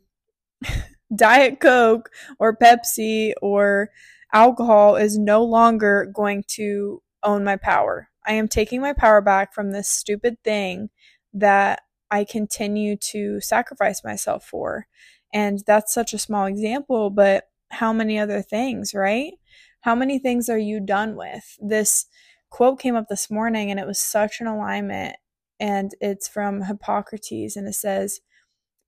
Diet 1.15 1.61
Coke 1.61 2.11
or 2.39 2.57
Pepsi 2.57 3.33
or 3.43 3.91
alcohol 4.33 4.97
is 4.97 5.19
no 5.19 5.45
longer 5.45 6.11
going 6.15 6.45
to 6.49 7.03
own 7.23 7.45
my 7.45 7.57
power. 7.57 8.09
I 8.27 8.33
am 8.33 8.49
taking 8.49 8.81
my 8.81 8.93
power 8.93 9.21
back 9.21 9.55
from 9.55 9.71
this 9.71 9.89
stupid 9.89 10.43
thing 10.43 10.91
that 11.35 11.83
I 12.11 12.25
continue 12.25 12.97
to 12.97 13.41
sacrifice 13.41 14.03
myself 14.05 14.45
for. 14.45 14.87
And 15.33 15.63
that's 15.67 15.93
such 15.93 16.13
a 16.13 16.19
small 16.19 16.47
example, 16.47 17.11
but 17.11 17.49
how 17.71 17.93
many 17.93 18.19
other 18.19 18.43
things, 18.43 18.95
right? 18.95 19.35
How 19.81 19.95
many 19.95 20.19
things 20.19 20.49
are 20.49 20.59
you 20.59 20.81
done 20.81 21.17
with? 21.17 21.57
This 21.61 22.07
quote 22.51 22.81
came 22.81 22.97
up 22.97 23.09
this 23.09 23.31
morning 23.31 23.71
and 23.71 23.79
it 23.79 23.87
was 23.87 24.01
such 24.01 24.41
an 24.41 24.47
alignment. 24.47 25.17
And 25.59 25.93
it's 26.01 26.29
from 26.29 26.63
Hippocrates 26.63 27.57
and 27.57 27.69
it 27.69 27.75
says, 27.75 28.21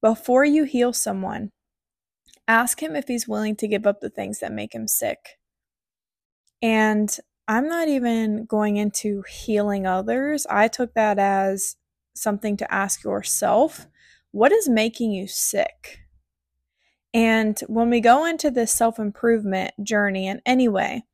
Before 0.03 0.45
you 0.45 0.65
heal 0.65 0.93
someone, 0.93 1.53
ask 2.47 2.83
him 2.83 2.97
if 2.97 3.09
he's 3.09 3.29
willing 3.29 3.57
to 3.57 3.69
give 3.69 3.87
up 3.87 4.01
the 4.01 4.11
things 4.11 4.41
that 4.41 4.53
make 4.53 4.75
him 4.75 4.89
sick. 4.89 5.39
And 6.61 7.15
I'm 7.47 7.69
not 7.69 7.89
even 7.89 8.45
going 8.45 8.77
into 8.77 9.23
healing 9.29 9.87
others. 9.87 10.47
I 10.51 10.69
took 10.69 10.95
that 10.95 11.19
as 11.19 11.77
something 12.15 12.57
to 12.59 12.73
ask 12.73 13.05
yourself 13.05 13.87
what 14.31 14.53
is 14.53 14.69
making 14.69 15.13
you 15.13 15.27
sick? 15.27 16.01
And 17.15 17.59
when 17.67 17.91
we 17.91 18.01
go 18.01 18.27
into 18.27 18.51
this 18.51 18.73
self 18.73 18.99
improvement 18.99 19.73
journey 19.83 20.27
in 20.27 20.43
any 20.45 20.69
way, 20.69 21.05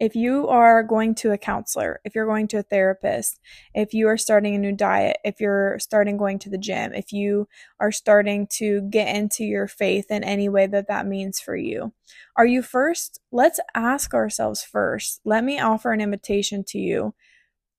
if 0.00 0.14
you 0.14 0.46
are 0.46 0.84
going 0.84 1.14
to 1.16 1.32
a 1.32 1.38
counselor, 1.38 2.00
if 2.04 2.14
you're 2.14 2.26
going 2.26 2.46
to 2.48 2.58
a 2.58 2.62
therapist, 2.62 3.40
if 3.74 3.92
you 3.92 4.06
are 4.06 4.16
starting 4.16 4.54
a 4.54 4.58
new 4.58 4.72
diet, 4.72 5.18
if 5.24 5.40
you're 5.40 5.76
starting 5.80 6.16
going 6.16 6.38
to 6.40 6.50
the 6.50 6.58
gym, 6.58 6.94
if 6.94 7.12
you 7.12 7.48
are 7.80 7.90
starting 7.90 8.46
to 8.52 8.82
get 8.90 9.14
into 9.14 9.44
your 9.44 9.66
faith 9.66 10.06
in 10.10 10.22
any 10.22 10.48
way 10.48 10.68
that 10.68 10.86
that 10.86 11.06
means 11.06 11.40
for 11.40 11.56
you, 11.56 11.92
are 12.36 12.46
you 12.46 12.62
first? 12.62 13.20
Let's 13.32 13.58
ask 13.74 14.14
ourselves 14.14 14.62
first. 14.62 15.20
Let 15.24 15.42
me 15.42 15.58
offer 15.58 15.92
an 15.92 16.00
invitation 16.00 16.62
to 16.68 16.78
you. 16.78 17.14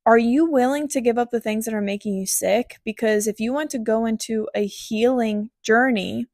Are 0.06 0.18
you 0.18 0.46
willing 0.50 0.88
to 0.90 1.02
give 1.02 1.18
up 1.18 1.30
the 1.30 1.40
things 1.40 1.66
that 1.66 1.74
are 1.74 1.82
making 1.82 2.16
you 2.16 2.26
sick? 2.26 2.80
Because 2.84 3.28
if 3.28 3.40
you 3.40 3.54
want 3.54 3.70
to 3.72 3.80
go 3.80 4.06
into 4.06 4.48
a 4.56 4.66
healing 4.66 5.52
journey, 5.64 6.26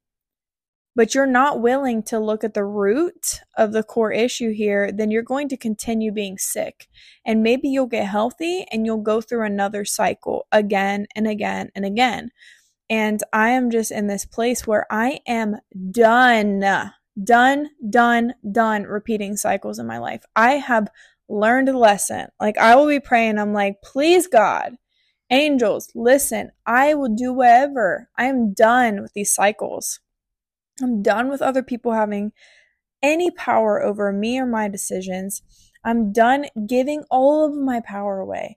but 0.96 1.14
you're 1.14 1.26
not 1.26 1.60
willing 1.60 2.02
to 2.02 2.18
look 2.18 2.42
at 2.42 2.54
the 2.54 2.64
root 2.64 3.40
of 3.58 3.72
the 3.72 3.82
core 3.82 4.10
issue 4.10 4.50
here, 4.52 4.90
then 4.90 5.10
you're 5.10 5.22
going 5.22 5.46
to 5.50 5.56
continue 5.56 6.10
being 6.10 6.38
sick. 6.38 6.88
And 7.24 7.42
maybe 7.42 7.68
you'll 7.68 7.86
get 7.86 8.06
healthy 8.06 8.66
and 8.72 8.86
you'll 8.86 9.02
go 9.02 9.20
through 9.20 9.44
another 9.44 9.84
cycle 9.84 10.46
again 10.50 11.06
and 11.14 11.28
again 11.28 11.68
and 11.74 11.84
again. 11.84 12.30
And 12.88 13.20
I 13.30 13.50
am 13.50 13.70
just 13.70 13.90
in 13.92 14.06
this 14.06 14.24
place 14.24 14.66
where 14.66 14.86
I 14.90 15.20
am 15.26 15.56
done, 15.90 16.64
done, 17.22 17.70
done, 17.90 18.34
done 18.50 18.84
repeating 18.84 19.36
cycles 19.36 19.78
in 19.78 19.86
my 19.86 19.98
life. 19.98 20.24
I 20.34 20.52
have 20.52 20.88
learned 21.28 21.68
a 21.68 21.76
lesson. 21.76 22.28
Like 22.40 22.56
I 22.56 22.74
will 22.74 22.88
be 22.88 23.00
praying, 23.00 23.38
I'm 23.38 23.52
like, 23.52 23.82
please 23.84 24.28
God, 24.28 24.76
angels, 25.30 25.90
listen, 25.94 26.52
I 26.64 26.94
will 26.94 27.14
do 27.14 27.34
whatever. 27.34 28.08
I 28.16 28.26
am 28.26 28.54
done 28.54 29.02
with 29.02 29.12
these 29.12 29.34
cycles. 29.34 30.00
I'm 30.82 31.02
done 31.02 31.28
with 31.28 31.42
other 31.42 31.62
people 31.62 31.92
having 31.92 32.32
any 33.02 33.30
power 33.30 33.82
over 33.82 34.12
me 34.12 34.38
or 34.38 34.46
my 34.46 34.68
decisions. 34.68 35.42
I'm 35.84 36.12
done 36.12 36.46
giving 36.66 37.04
all 37.10 37.46
of 37.46 37.54
my 37.54 37.80
power 37.80 38.18
away. 38.18 38.56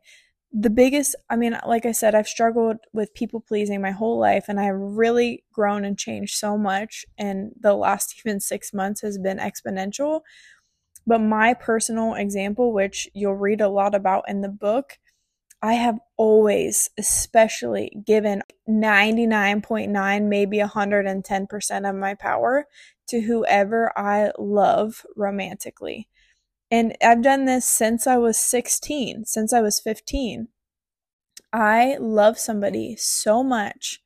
The 0.52 0.72
biggest, 0.72 1.16
I 1.30 1.36
mean, 1.36 1.58
like 1.68 1.86
I 1.86 1.92
said, 1.92 2.16
I've 2.16 2.28
struggled 2.28 2.78
with 2.92 3.14
people 3.14 3.40
pleasing 3.40 3.82
my 3.82 3.92
whole 3.92 4.20
life, 4.20 4.46
and 4.48 4.60
I've 4.60 4.76
really 4.76 5.44
grown 5.54 5.86
and 5.86 5.98
changed 5.98 6.38
so 6.38 6.58
much. 6.58 7.06
And 7.18 7.52
the 7.60 7.76
last 7.76 8.16
even 8.26 8.40
six 8.40 8.74
months 8.74 9.02
has 9.02 9.18
been 9.18 9.38
exponential. 9.38 10.22
But 11.06 11.20
my 11.20 11.54
personal 11.54 12.16
example, 12.16 12.74
which 12.74 13.08
you'll 13.14 13.36
read 13.36 13.62
a 13.62 13.70
lot 13.70 13.96
about 13.96 14.26
in 14.28 14.42
the 14.42 14.50
book, 14.50 14.98
I 15.62 15.74
have 15.74 16.00
always, 16.16 16.90
especially 16.98 18.02
given 18.06 18.44
99.9, 18.68 20.24
maybe 20.24 20.58
110% 20.60 21.90
of 21.90 21.96
my 21.96 22.14
power 22.16 22.66
to 23.08 23.22
whoever 23.22 23.92
I 23.98 24.32
love 24.38 25.06
romantically. 25.18 26.08
And 26.72 26.96
I've 27.04 27.22
done 27.22 27.46
this 27.46 27.66
since 27.66 28.08
I 28.08 28.18
was 28.18 28.38
16, 28.38 29.26
since 29.26 29.52
I 29.52 29.62
was 29.62 29.80
15. 29.80 30.48
I 31.52 31.98
love 32.00 32.38
somebody 32.38 32.96
so 32.96 33.44
much 33.44 34.02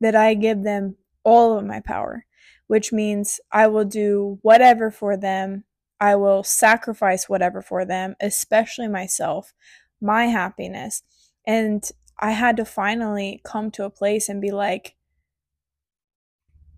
that 0.00 0.16
I 0.16 0.34
give 0.34 0.62
them 0.62 0.96
all 1.22 1.58
of 1.58 1.64
my 1.64 1.80
power, 1.80 2.24
which 2.66 2.92
means 2.92 3.38
I 3.52 3.68
will 3.68 3.84
do 3.84 4.38
whatever 4.42 4.90
for 4.90 5.16
them. 5.16 5.64
I 6.00 6.16
will 6.16 6.42
sacrifice 6.42 7.28
whatever 7.28 7.62
for 7.62 7.84
them, 7.84 8.16
especially 8.20 8.88
myself 8.88 9.52
my 10.00 10.26
happiness. 10.26 11.02
And 11.46 11.88
I 12.18 12.32
had 12.32 12.56
to 12.56 12.64
finally 12.64 13.40
come 13.44 13.70
to 13.72 13.84
a 13.84 13.90
place 13.90 14.28
and 14.28 14.40
be 14.40 14.50
like, 14.50 14.96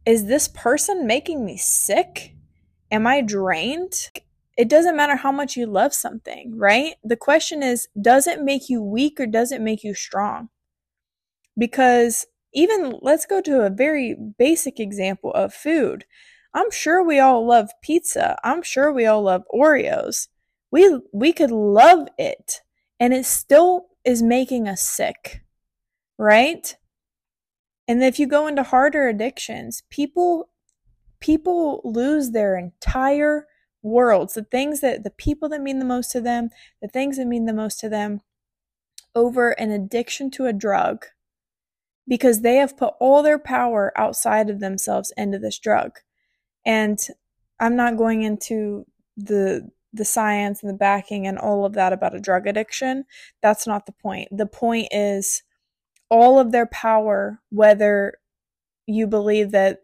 is 0.04 0.26
this 0.26 0.48
person 0.48 1.06
making 1.06 1.44
me 1.44 1.56
sick? 1.56 2.34
Am 2.90 3.06
I 3.06 3.20
drained? 3.20 4.10
It 4.56 4.68
doesn't 4.68 4.96
matter 4.96 5.16
how 5.16 5.30
much 5.30 5.56
you 5.56 5.66
love 5.66 5.94
something, 5.94 6.56
right? 6.56 6.94
The 7.04 7.16
question 7.16 7.62
is, 7.62 7.88
does 8.00 8.26
it 8.26 8.42
make 8.42 8.68
you 8.68 8.82
weak 8.82 9.20
or 9.20 9.26
does 9.26 9.52
it 9.52 9.60
make 9.60 9.84
you 9.84 9.94
strong? 9.94 10.48
Because 11.56 12.26
even 12.54 12.98
let's 13.02 13.26
go 13.26 13.40
to 13.42 13.60
a 13.60 13.70
very 13.70 14.16
basic 14.38 14.80
example 14.80 15.32
of 15.32 15.52
food. 15.54 16.06
I'm 16.54 16.70
sure 16.70 17.04
we 17.04 17.20
all 17.20 17.46
love 17.46 17.70
pizza. 17.82 18.38
I'm 18.42 18.62
sure 18.62 18.90
we 18.92 19.06
all 19.06 19.22
love 19.22 19.42
Oreos. 19.54 20.28
We 20.70 21.00
we 21.12 21.32
could 21.32 21.50
love 21.50 22.08
it 22.18 22.62
and 23.00 23.12
it 23.12 23.24
still 23.26 23.86
is 24.04 24.22
making 24.22 24.68
us 24.68 24.82
sick, 24.82 25.42
right? 26.18 26.76
And 27.86 28.02
if 28.02 28.18
you 28.18 28.26
go 28.26 28.46
into 28.46 28.62
harder 28.62 29.08
addictions, 29.08 29.82
people 29.90 30.50
people 31.20 31.80
lose 31.84 32.30
their 32.30 32.56
entire 32.56 33.46
worlds, 33.82 34.34
the 34.34 34.44
things 34.44 34.80
that 34.80 35.04
the 35.04 35.10
people 35.10 35.48
that 35.48 35.60
mean 35.60 35.78
the 35.78 35.84
most 35.84 36.10
to 36.12 36.20
them, 36.20 36.50
the 36.80 36.88
things 36.88 37.16
that 37.16 37.26
mean 37.26 37.46
the 37.46 37.52
most 37.52 37.80
to 37.80 37.88
them 37.88 38.20
over 39.14 39.50
an 39.52 39.70
addiction 39.70 40.30
to 40.30 40.46
a 40.46 40.52
drug 40.52 41.06
because 42.06 42.40
they 42.40 42.56
have 42.56 42.76
put 42.76 42.94
all 43.00 43.22
their 43.22 43.38
power 43.38 43.92
outside 43.96 44.48
of 44.48 44.60
themselves 44.60 45.12
into 45.16 45.38
this 45.38 45.58
drug. 45.58 45.98
And 46.64 46.98
I'm 47.60 47.76
not 47.76 47.96
going 47.96 48.22
into 48.22 48.86
the 49.16 49.70
the 49.92 50.04
science 50.04 50.62
and 50.62 50.70
the 50.70 50.76
backing 50.76 51.26
and 51.26 51.38
all 51.38 51.64
of 51.64 51.72
that 51.74 51.92
about 51.92 52.14
a 52.14 52.20
drug 52.20 52.46
addiction. 52.46 53.04
That's 53.42 53.66
not 53.66 53.86
the 53.86 53.92
point. 53.92 54.28
The 54.30 54.46
point 54.46 54.88
is 54.90 55.42
all 56.10 56.38
of 56.38 56.52
their 56.52 56.66
power, 56.66 57.40
whether 57.50 58.14
you 58.86 59.06
believe 59.06 59.50
that 59.52 59.80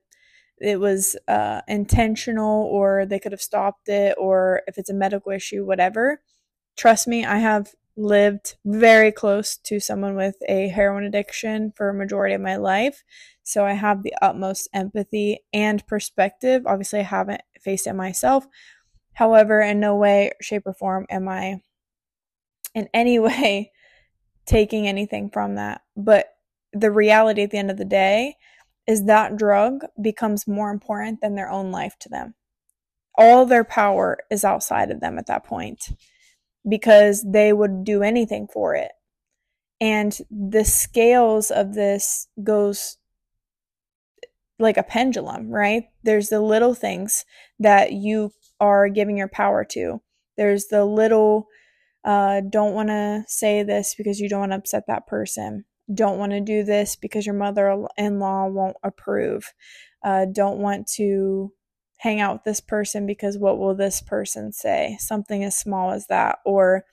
it 0.58 0.80
was 0.80 1.16
uh, 1.28 1.61
intentional 1.68 2.64
or 2.64 3.06
they 3.06 3.18
could 3.18 3.32
have 3.32 3.42
stopped 3.42 3.88
it 3.88 4.14
or 4.18 4.62
if 4.66 4.78
it's 4.78 4.90
a 4.90 4.94
medical 4.94 5.32
issue, 5.32 5.64
whatever. 5.64 6.20
Trust 6.76 7.06
me, 7.06 7.25
I 7.25 7.38
have 7.38 7.75
lived 7.96 8.56
very 8.64 9.12
close 9.12 9.56
to 9.56 9.78
someone 9.78 10.16
with 10.16 10.37
a 10.49 10.68
heroin 10.68 11.04
addiction 11.04 11.73
for 11.76 11.88
a 11.88 11.94
majority 11.94 12.34
of 12.34 12.40
my 12.40 12.56
life. 12.56 13.04
So 13.42 13.64
I 13.64 13.75
have 13.75 14.02
the 14.02 14.14
utmost 14.20 14.68
empathy 14.73 15.40
and 15.52 15.87
perspective. 15.87 16.66
Obviously, 16.66 17.00
I 17.00 17.02
haven't 17.04 17.42
faced 17.61 17.87
it 17.87 17.92
myself, 17.92 18.46
However, 19.14 19.61
in 19.61 19.80
no 19.80 19.97
way, 19.97 20.33
shape, 20.40 20.66
or 20.66 20.75
form 20.75 21.06
am 21.09 21.28
I 21.28 21.61
in 22.75 22.88
any 22.92 23.18
way 23.21 23.73
taking 24.47 24.87
anything 24.87 25.30
from 25.30 25.54
that. 25.54 25.83
But 25.97 26.26
the 26.73 26.90
reality 26.90 27.42
at 27.42 27.50
the 27.50 27.59
end 27.59 27.71
of 27.71 27.76
the 27.76 27.85
day 27.85 28.37
is 28.87 29.04
that 29.06 29.37
drug 29.37 29.85
becomes 30.00 30.47
more 30.47 30.71
important 30.71 31.21
than 31.21 31.35
their 31.35 31.49
own 31.49 31.71
life 31.71 31.97
to 32.00 32.09
them. 32.09 32.35
All 33.16 33.47
their 33.47 33.64
power 33.64 34.18
is 34.30 34.44
outside 34.44 34.90
of 34.90 35.00
them 35.00 35.18
at 35.18 35.26
that 35.26 35.44
point 35.44 35.92
because 36.68 37.25
they 37.26 37.52
would 37.52 37.85
do 37.85 38.02
anything 38.02 38.49
for 38.52 38.75
it. 38.75 38.92
And 39.80 40.16
the 40.30 40.64
scales 40.64 41.50
of 41.50 41.75
this 41.75 42.28
goes 42.42 42.99
like 44.59 44.76
a 44.76 44.83
pendulum, 44.83 45.50
right? 45.50 45.85
There's 46.02 46.28
the 46.28 46.40
little 46.40 46.75
things 46.75 47.25
that 47.59 47.92
you 47.92 48.33
are 48.61 48.88
giving 48.88 49.16
your 49.16 49.28
power 49.28 49.64
to. 49.70 50.00
There's 50.37 50.66
the 50.66 50.84
little, 50.84 51.46
uh, 52.04 52.42
don't 52.49 52.75
want 52.75 52.88
to 52.88 53.25
say 53.26 53.62
this 53.62 53.94
because 53.96 54.20
you 54.20 54.28
don't 54.28 54.40
want 54.40 54.52
to 54.52 54.56
upset 54.56 54.84
that 54.88 55.06
person. 55.06 55.64
Don't 55.92 56.18
want 56.18 56.32
to 56.32 56.40
do 56.40 56.64
this 56.64 56.96
because 56.96 57.26
your 57.26 57.34
mother 57.34 57.87
in 57.96 58.18
law 58.18 58.46
won't 58.46 58.76
approve. 58.82 59.52
Uh, 60.02 60.26
don't 60.26 60.58
want 60.58 60.87
to 60.96 61.52
hang 61.99 62.20
out 62.20 62.34
with 62.34 62.44
this 62.44 62.61
person 62.61 63.06
because 63.06 63.38
what 63.38 63.58
will 63.58 63.75
this 63.75 64.02
person 64.02 64.52
say? 64.52 64.96
Something 64.99 65.44
as 65.44 65.56
small 65.56 65.90
as 65.90 66.06
that. 66.08 66.38
Or 66.44 66.84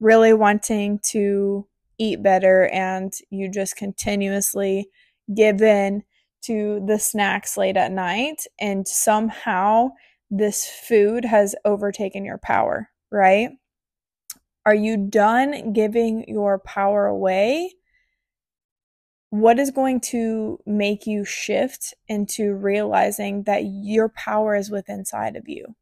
really 0.00 0.32
wanting 0.32 1.00
to 1.10 1.66
eat 1.98 2.22
better 2.22 2.68
and 2.68 3.12
you 3.30 3.50
just 3.50 3.76
continuously 3.76 4.88
give 5.34 5.60
in 5.62 6.02
to 6.42 6.82
the 6.86 6.98
snacks 6.98 7.56
late 7.56 7.76
at 7.76 7.92
night 7.92 8.44
and 8.60 8.86
somehow 8.86 9.90
this 10.30 10.68
food 10.68 11.24
has 11.24 11.54
overtaken 11.64 12.24
your 12.24 12.38
power, 12.38 12.90
right? 13.10 13.50
Are 14.66 14.74
you 14.74 14.96
done 14.96 15.72
giving 15.72 16.28
your 16.28 16.58
power 16.58 17.06
away? 17.06 17.72
What 19.30 19.58
is 19.58 19.70
going 19.70 20.00
to 20.00 20.58
make 20.66 21.06
you 21.06 21.24
shift 21.24 21.94
into 22.06 22.54
realizing 22.54 23.44
that 23.44 23.62
your 23.64 24.08
power 24.08 24.54
is 24.54 24.70
within 24.70 25.00
inside 25.00 25.36
of 25.36 25.48
you? 25.48 25.74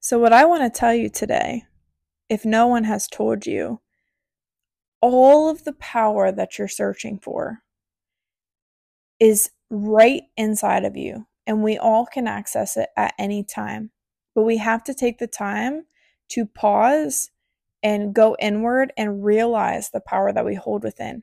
So, 0.00 0.18
what 0.18 0.32
I 0.32 0.44
want 0.44 0.62
to 0.62 0.78
tell 0.78 0.94
you 0.94 1.08
today, 1.08 1.64
if 2.28 2.44
no 2.44 2.66
one 2.66 2.84
has 2.84 3.08
told 3.08 3.46
you, 3.46 3.80
all 5.00 5.48
of 5.48 5.64
the 5.64 5.72
power 5.72 6.32
that 6.32 6.58
you're 6.58 6.68
searching 6.68 7.18
for 7.18 7.62
is 9.18 9.50
right 9.70 10.22
inside 10.36 10.84
of 10.84 10.96
you 10.96 11.26
and 11.46 11.62
we 11.62 11.78
all 11.78 12.06
can 12.06 12.26
access 12.26 12.76
it 12.76 12.90
at 12.96 13.14
any 13.18 13.44
time. 13.44 13.90
But 14.34 14.44
we 14.44 14.58
have 14.58 14.84
to 14.84 14.94
take 14.94 15.18
the 15.18 15.26
time 15.28 15.84
to 16.30 16.46
pause 16.46 17.30
and 17.82 18.14
go 18.14 18.36
inward 18.40 18.92
and 18.96 19.24
realize 19.24 19.90
the 19.90 20.00
power 20.00 20.32
that 20.32 20.44
we 20.44 20.54
hold 20.56 20.82
within. 20.84 21.22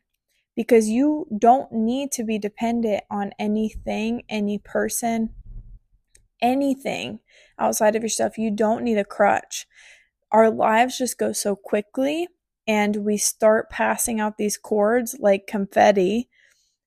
because 0.55 0.89
you 0.89 1.27
don't 1.39 1.71
need 1.71 2.11
to 2.13 2.23
be 2.23 2.37
dependent 2.39 3.03
on 3.09 3.31
anything, 3.39 4.23
any 4.29 4.59
person, 4.59 5.29
anything 6.41 7.19
outside 7.59 7.95
of 7.95 8.03
yourself. 8.03 8.37
You 8.37 8.51
don't 8.51 8.83
need 8.83 8.97
a 8.97 9.05
crutch. 9.05 9.67
Our 10.31 10.49
lives 10.51 10.97
just 10.97 11.17
go 11.17 11.33
so 11.33 11.55
quickly 11.55 12.27
and 12.67 12.97
we 12.97 13.17
start 13.17 13.69
passing 13.69 14.19
out 14.19 14.37
these 14.37 14.57
cords 14.57 15.15
like 15.19 15.47
confetti. 15.47 16.29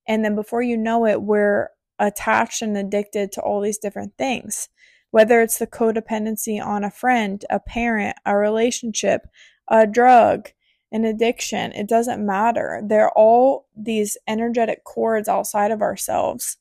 And 0.09 0.25
then 0.25 0.35
before 0.37 0.63
you 0.63 0.77
know 0.77 1.07
it, 1.07 1.23
we're 1.23 1.71
attached 1.99 2.63
and 2.63 2.77
addicted 2.77 3.33
to 3.33 3.41
all 3.41 3.61
these 3.61 3.79
different 3.79 4.17
things. 4.17 4.69
Whether 5.11 5.41
it's 5.41 5.59
the 5.59 5.67
codependency 5.67 6.63
on 6.65 6.85
a 6.85 6.91
friend, 6.91 7.45
a 7.49 7.61
parent, 7.61 8.17
a 8.27 8.37
relationship, 8.37 9.27
a 9.69 9.87
drug, 9.87 10.51
an 10.93 11.05
addiction, 11.05 11.73
it 11.73 11.89
doesn't 11.89 12.25
matter. 12.25 12.83
They're 12.85 13.11
all 13.11 13.67
these 13.77 14.17
energetic 14.29 14.85
cords 14.85 15.29
outside 15.29 15.71
of 15.71 15.83
ourselves. 15.83 16.59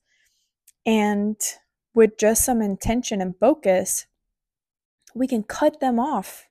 And 0.85 1.35
with 1.93 2.17
just 2.17 2.43
some 2.43 2.61
intention 2.61 3.21
and 3.21 3.37
focus, 3.39 4.05
we 5.13 5.27
can 5.27 5.43
cut 5.43 5.79
them 5.79 5.99
off. 5.99 6.47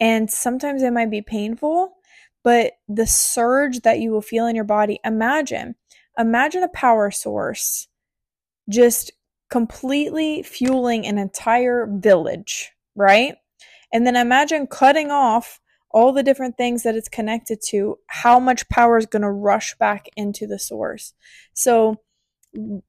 And 0.00 0.30
sometimes 0.30 0.82
it 0.82 0.92
might 0.92 1.10
be 1.10 1.22
painful, 1.22 1.94
but 2.42 2.72
the 2.88 3.06
surge 3.06 3.80
that 3.80 4.00
you 4.00 4.10
will 4.10 4.22
feel 4.22 4.46
in 4.46 4.56
your 4.56 4.64
body, 4.64 4.98
imagine, 5.04 5.76
imagine 6.18 6.62
a 6.62 6.68
power 6.68 7.10
source 7.10 7.88
just 8.68 9.12
completely 9.50 10.42
fueling 10.42 11.06
an 11.06 11.18
entire 11.18 11.86
village, 11.90 12.72
right? 12.94 13.34
And 13.92 14.06
then 14.06 14.16
imagine 14.16 14.66
cutting 14.66 15.10
off 15.10 15.60
all 15.90 16.12
the 16.12 16.22
different 16.22 16.56
things 16.56 16.82
that 16.82 16.96
it's 16.96 17.08
connected 17.08 17.60
to, 17.68 17.98
how 18.06 18.40
much 18.40 18.68
power 18.68 18.96
is 18.96 19.06
going 19.06 19.22
to 19.22 19.30
rush 19.30 19.74
back 19.74 20.06
into 20.16 20.46
the 20.46 20.58
source. 20.58 21.12
So 21.52 22.00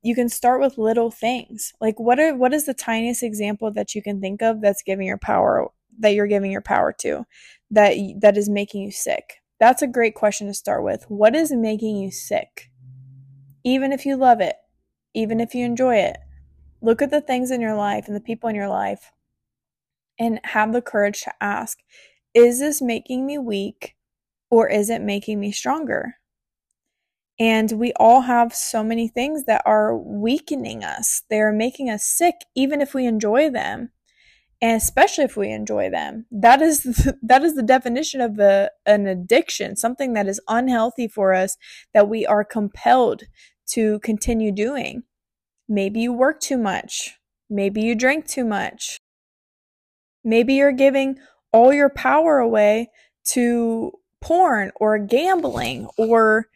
you 0.01 0.15
can 0.15 0.29
start 0.29 0.61
with 0.61 0.77
little 0.77 1.11
things. 1.11 1.73
Like 1.79 1.99
what 1.99 2.19
are 2.19 2.35
what 2.35 2.53
is 2.53 2.65
the 2.65 2.73
tiniest 2.73 3.23
example 3.23 3.71
that 3.71 3.95
you 3.95 4.01
can 4.01 4.19
think 4.19 4.41
of 4.41 4.61
that's 4.61 4.83
giving 4.83 5.07
your 5.07 5.17
power 5.17 5.67
that 5.99 6.13
you're 6.13 6.27
giving 6.27 6.51
your 6.51 6.61
power 6.61 6.93
to 6.99 7.23
that 7.71 7.95
that 8.19 8.37
is 8.37 8.49
making 8.49 8.83
you 8.83 8.91
sick? 8.91 9.41
That's 9.59 9.81
a 9.81 9.87
great 9.87 10.15
question 10.15 10.47
to 10.47 10.53
start 10.53 10.83
with. 10.83 11.05
What 11.07 11.35
is 11.35 11.51
making 11.51 11.97
you 11.97 12.11
sick? 12.11 12.69
Even 13.63 13.93
if 13.93 14.05
you 14.05 14.17
love 14.17 14.41
it, 14.41 14.55
even 15.13 15.39
if 15.39 15.53
you 15.53 15.65
enjoy 15.65 15.97
it. 15.97 16.17
Look 16.81 17.01
at 17.01 17.11
the 17.11 17.21
things 17.21 17.51
in 17.51 17.61
your 17.61 17.75
life 17.75 18.07
and 18.07 18.15
the 18.15 18.21
people 18.21 18.49
in 18.49 18.55
your 18.55 18.67
life 18.67 19.11
and 20.19 20.39
have 20.43 20.73
the 20.73 20.81
courage 20.81 21.21
to 21.23 21.33
ask, 21.41 21.79
is 22.33 22.59
this 22.59 22.81
making 22.81 23.25
me 23.25 23.37
weak 23.37 23.95
or 24.49 24.67
is 24.67 24.89
it 24.89 25.01
making 25.01 25.39
me 25.39 25.51
stronger? 25.51 26.15
And 27.39 27.71
we 27.73 27.93
all 27.93 28.21
have 28.21 28.53
so 28.53 28.83
many 28.83 29.07
things 29.07 29.45
that 29.45 29.63
are 29.65 29.97
weakening 29.97 30.83
us. 30.83 31.23
They 31.29 31.41
are 31.41 31.51
making 31.51 31.89
us 31.89 32.03
sick, 32.03 32.35
even 32.55 32.79
if 32.79 32.93
we 32.93 33.07
enjoy 33.07 33.49
them. 33.49 33.89
And 34.61 34.77
especially 34.77 35.25
if 35.25 35.35
we 35.35 35.49
enjoy 35.49 35.89
them. 35.89 36.25
That 36.31 36.61
is 36.61 36.83
the, 36.83 37.17
that 37.23 37.43
is 37.43 37.55
the 37.55 37.63
definition 37.63 38.21
of 38.21 38.39
a, 38.39 38.69
an 38.85 39.07
addiction, 39.07 39.75
something 39.75 40.13
that 40.13 40.27
is 40.27 40.39
unhealthy 40.47 41.07
for 41.07 41.33
us 41.33 41.57
that 41.93 42.07
we 42.07 42.25
are 42.25 42.45
compelled 42.45 43.23
to 43.73 43.99
continue 43.99 44.51
doing. 44.51 45.03
Maybe 45.67 46.01
you 46.01 46.13
work 46.13 46.39
too 46.39 46.57
much. 46.57 47.17
Maybe 47.49 47.81
you 47.81 47.95
drink 47.95 48.27
too 48.27 48.45
much. 48.45 48.99
Maybe 50.23 50.55
you're 50.55 50.71
giving 50.71 51.17
all 51.51 51.73
your 51.73 51.89
power 51.89 52.39
away 52.39 52.89
to 53.25 53.91
porn 54.21 54.71
or 54.75 54.97
gambling 54.97 55.87
or 55.97 56.47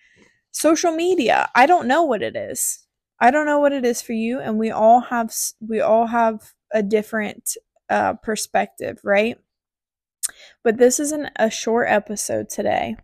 social 0.52 0.92
media. 0.92 1.50
I 1.56 1.66
don't 1.66 1.88
know 1.88 2.04
what 2.04 2.22
it 2.22 2.36
is. 2.36 2.86
I 3.20 3.32
don't 3.32 3.46
know 3.46 3.60
what 3.60 3.74
it 3.74 3.84
is 3.84 4.02
for 4.02 4.14
you 4.14 4.40
and 4.40 4.58
we 4.58 4.70
all 4.70 5.02
have 5.02 5.34
we 5.60 5.82
all 5.82 6.08
have 6.08 6.54
a 6.72 6.84
different 6.84 7.58
uh, 7.90 8.14
perspective, 8.14 9.00
right? 9.04 9.38
But 10.64 10.78
this 10.78 11.00
isn't 11.00 11.30
a 11.38 11.50
short 11.50 11.88
episode 11.90 12.50
today 12.50 12.96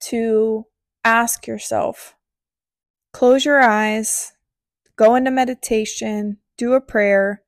to 0.00 0.66
ask 1.04 1.46
yourself 1.46 2.16
close 3.16 3.46
your 3.46 3.62
eyes, 3.62 4.34
go 4.94 5.14
into 5.14 5.30
meditation, 5.30 6.36
do 6.58 6.74
a 6.74 6.80
prayer, 6.82 7.42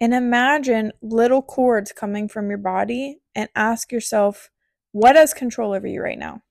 and 0.00 0.12
imagine 0.12 0.90
little 1.00 1.40
cords 1.40 1.92
coming 1.92 2.26
from 2.26 2.48
your 2.48 2.58
body 2.58 3.20
and 3.32 3.48
ask 3.54 3.92
yourself, 3.92 4.50
what 4.90 5.14
has 5.14 5.32
control 5.32 5.72
over 5.72 5.86
you 5.86 6.02
right 6.02 6.18
now? 6.18 6.42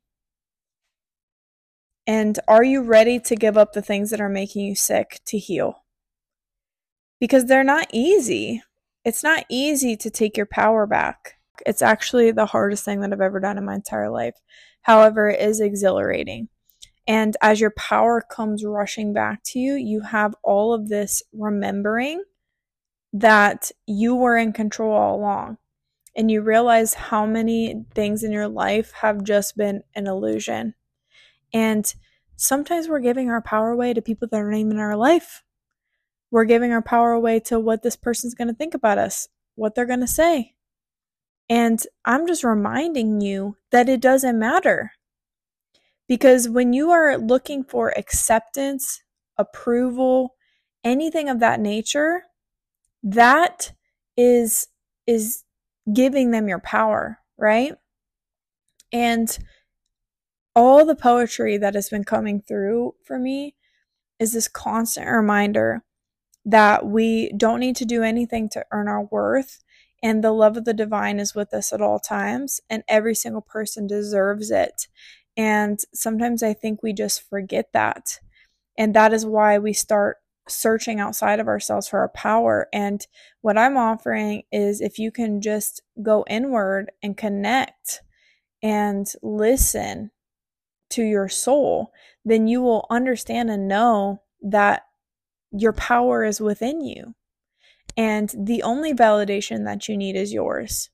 And 2.08 2.40
are 2.48 2.64
you 2.64 2.82
ready 2.82 3.20
to 3.20 3.36
give 3.36 3.58
up 3.58 3.74
the 3.74 3.82
things 3.82 4.12
that 4.12 4.22
are 4.22 4.30
making 4.30 4.66
you 4.66 4.76
sick 4.76 5.20
to 5.26 5.38
heal? 5.38 5.84
Because 7.20 7.48
they're 7.48 7.66
not 7.66 7.88
easy. 7.92 8.64
It's 9.04 9.26
not 9.26 9.44
easy 9.50 9.98
to 9.98 10.10
take 10.10 10.38
your 10.38 10.46
power 10.46 10.88
back. 10.88 11.34
It's 11.66 11.82
actually 11.82 12.32
the 12.32 12.46
hardest 12.46 12.86
thing 12.86 13.02
that 13.02 13.12
I've 13.12 13.20
ever 13.20 13.42
done 13.42 13.58
in 13.58 13.66
my 13.66 13.76
entire 13.76 14.10
life. 14.10 14.36
However, 14.84 15.28
it 15.28 15.42
is 15.42 15.60
exhilarating. 15.60 16.48
And 17.08 17.36
as 17.42 17.60
your 17.60 17.72
power 17.72 18.22
comes 18.22 18.64
rushing 18.64 19.14
back 19.14 19.44
to 19.46 19.60
you, 19.60 19.74
you 19.74 20.02
have 20.02 20.36
all 20.44 20.74
of 20.74 20.90
this 20.90 21.24
remembering 21.34 22.24
that 23.14 23.72
you 23.88 24.16
were 24.16 24.38
in 24.38 24.54
control 24.54 24.94
all 24.94 25.16
along. 25.16 25.58
And 26.16 26.30
you 26.30 26.42
realize 26.42 26.94
how 26.94 27.26
many 27.26 27.86
things 27.94 28.24
in 28.24 28.32
your 28.32 28.48
life 28.48 28.92
have 29.02 29.24
just 29.24 29.56
been 29.56 29.82
an 29.96 30.08
illusion. 30.08 30.76
And 31.54 31.92
sometimes 32.36 32.88
we're 32.88 33.00
giving 33.00 33.30
our 33.30 33.42
power 33.42 33.72
away 33.72 33.94
to 33.94 34.02
people 34.02 34.28
that 34.30 34.38
aren't 34.38 34.58
even 34.58 34.74
in 34.74 34.80
our 34.80 34.98
life. 34.98 35.44
We're 36.30 36.46
giving 36.46 36.72
our 36.72 36.82
power 36.82 37.12
away 37.12 37.40
to 37.42 37.60
what 37.60 37.82
this 37.84 37.96
person's 37.96 38.36
going 38.36 38.48
to 38.50 38.54
think 38.54 38.74
about 38.74 38.98
us, 38.98 39.28
what 39.56 39.74
they're 39.76 39.86
going 39.86 40.00
to 40.02 40.08
say. 40.08 40.54
And 41.50 41.82
I'm 42.06 42.28
just 42.28 42.44
reminding 42.44 43.22
you 43.22 43.58
that 43.72 43.90
it 43.90 44.02
doesn't 44.02 44.40
matter. 44.40 44.94
Because 46.12 46.50
when 46.50 46.74
you 46.74 46.92
are 46.92 47.18
looking 47.18 47.64
for 47.64 47.98
acceptance, 47.98 49.02
approval, 49.38 50.36
anything 50.84 51.30
of 51.30 51.40
that 51.40 51.62
nature, 51.62 52.24
that 53.02 53.72
is 54.18 54.68
is 55.08 55.46
giving 55.94 56.32
them 56.32 56.50
your 56.50 56.60
power, 56.60 57.20
right? 57.38 57.76
And 58.92 59.40
all 60.54 60.86
the 60.86 60.98
poetry 60.98 61.56
that 61.56 61.76
has 61.76 61.88
been 61.88 62.04
coming 62.04 62.42
through 62.46 62.96
for 63.06 63.18
me 63.18 63.56
is 64.20 64.34
this 64.34 64.50
constant 64.50 65.08
reminder 65.08 65.82
that 66.44 66.86
we 66.86 67.32
don't 67.38 67.62
need 67.62 67.78
to 67.78 67.86
do 67.86 68.04
anything 68.04 68.50
to 68.50 68.66
earn 68.74 68.90
our 68.90 69.06
worth 69.06 69.64
and 70.04 70.24
the 70.24 70.32
love 70.32 70.58
of 70.58 70.66
the 70.66 70.74
divine 70.74 71.20
is 71.20 71.36
with 71.36 71.54
us 71.54 71.72
at 71.72 71.82
all 71.82 72.00
times 72.00 72.60
and 72.70 72.84
every 72.88 73.16
single 73.16 73.42
person 73.42 73.88
deserves 73.88 74.52
it 74.52 74.88
and 75.42 75.80
sometimes 75.94 76.44
i 76.44 76.54
think 76.54 76.82
we 76.82 76.94
just 76.94 77.28
forget 77.30 77.72
that 77.74 78.20
and 78.78 78.94
that 78.94 79.14
is 79.14 79.26
why 79.26 79.58
we 79.58 79.74
start 79.74 80.18
searching 80.48 81.00
outside 81.00 81.40
of 81.40 81.48
ourselves 81.48 81.88
for 81.88 82.00
our 82.00 82.10
power. 82.10 82.68
And 82.74 83.06
what 83.42 83.58
I'm 83.58 83.78
offering 83.78 84.44
is 84.52 84.82
if 84.82 85.00
you 85.00 85.12
can 85.12 85.42
just 85.42 85.82
go 86.02 86.26
inward 86.30 86.92
and 87.02 87.18
connect 87.18 88.02
and 88.62 89.08
listen 89.22 90.12
to 90.92 91.04
your 91.04 91.30
soul, 91.30 91.92
then 92.26 92.48
you 92.48 92.62
will 92.62 92.86
understand 92.90 93.50
and 93.50 93.68
know 93.68 94.22
that 94.42 94.84
your 95.52 95.74
power 95.74 96.24
is 96.24 96.42
within 96.42 96.82
you. 96.82 97.16
And 97.98 98.34
the 98.38 98.64
only 98.64 98.94
validation 98.94 99.66
that 99.66 99.88
you 99.88 99.98
need 99.98 100.16
is 100.16 100.34
yours. 100.34 100.90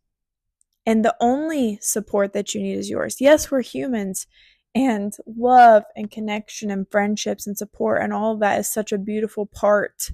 And 0.87 1.05
the 1.05 1.15
only 1.19 1.77
support 1.81 2.33
that 2.33 2.55
you 2.55 2.61
need 2.61 2.77
is 2.77 2.89
yours. 2.89 3.17
Yes, 3.19 3.51
we're 3.51 3.61
humans 3.61 4.25
and 4.73 5.13
love 5.27 5.83
and 5.95 6.09
connection 6.09 6.71
and 6.71 6.89
friendships 6.89 7.45
and 7.45 7.57
support 7.57 8.01
and 8.01 8.13
all 8.13 8.33
of 8.33 8.39
that 8.39 8.59
is 8.59 8.71
such 8.71 8.91
a 8.91 8.97
beautiful 8.97 9.45
part 9.45 10.09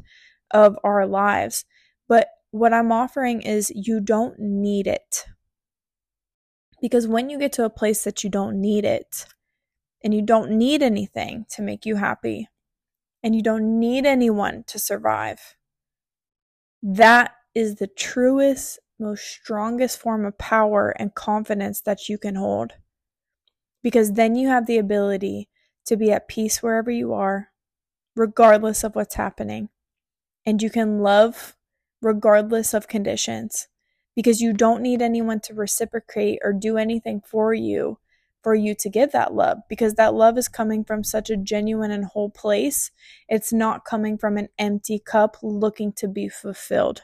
of 0.51 0.77
our 0.83 1.05
lives. 1.05 1.63
But 2.09 2.27
what 2.51 2.73
I'm 2.73 2.91
offering 2.91 3.41
is 3.41 3.71
you 3.75 3.99
don't 3.99 4.39
need 4.39 4.87
it. 4.87 5.25
Because 6.81 7.07
when 7.07 7.29
you 7.29 7.39
get 7.39 7.53
to 7.53 7.65
a 7.65 7.69
place 7.69 8.03
that 8.03 8.23
you 8.23 8.29
don't 8.29 8.59
need 8.59 8.83
it, 8.83 9.25
and 10.03 10.13
you 10.13 10.21
don't 10.21 10.51
need 10.51 10.83
anything 10.83 11.45
to 11.49 11.61
make 11.61 11.85
you 11.85 11.95
happy, 11.95 12.49
and 13.23 13.33
you 13.33 13.41
don't 13.41 13.79
need 13.79 14.05
anyone 14.05 14.65
to 14.67 14.77
survive, 14.77 15.55
that 16.81 17.31
is 17.55 17.75
the 17.75 17.87
truest, 17.87 18.79
most 18.99 19.25
strongest 19.25 19.99
form 19.99 20.25
of 20.25 20.37
power 20.37 20.93
and 20.97 21.15
confidence 21.15 21.81
that 21.81 22.07
you 22.09 22.17
can 22.17 22.35
hold 22.35 22.73
because 23.83 24.13
then 24.13 24.35
you 24.35 24.47
have 24.47 24.65
the 24.65 24.77
ability 24.77 25.49
to 25.85 25.97
be 25.97 26.11
at 26.11 26.29
peace 26.29 26.63
wherever 26.63 26.89
you 26.89 27.13
are, 27.13 27.49
regardless 28.15 28.83
of 28.83 28.95
what's 28.95 29.15
happening. 29.15 29.69
And 30.45 30.61
you 30.61 30.69
can 30.69 30.99
love 30.99 31.55
regardless 32.01 32.73
of 32.73 32.87
conditions 32.87 33.67
because 34.15 34.41
you 34.41 34.53
don't 34.53 34.81
need 34.81 35.01
anyone 35.01 35.39
to 35.41 35.53
reciprocate 35.53 36.39
or 36.43 36.53
do 36.53 36.77
anything 36.77 37.21
for 37.25 37.53
you 37.53 37.99
for 38.41 38.53
you 38.53 38.75
to 38.75 38.89
give 38.89 39.13
that 39.13 39.33
love 39.33 39.59
because 39.69 39.93
that 39.93 40.13
love 40.13 40.37
is 40.37 40.49
coming 40.49 40.83
from 40.83 41.01
such 41.01 41.29
a 41.29 41.37
genuine 41.37 41.91
and 41.91 42.03
whole 42.03 42.29
place. 42.29 42.91
It's 43.29 43.53
not 43.53 43.85
coming 43.85 44.17
from 44.17 44.37
an 44.37 44.49
empty 44.59 44.99
cup 44.99 45.37
looking 45.41 45.93
to 45.93 46.09
be 46.09 46.27
fulfilled. 46.27 47.03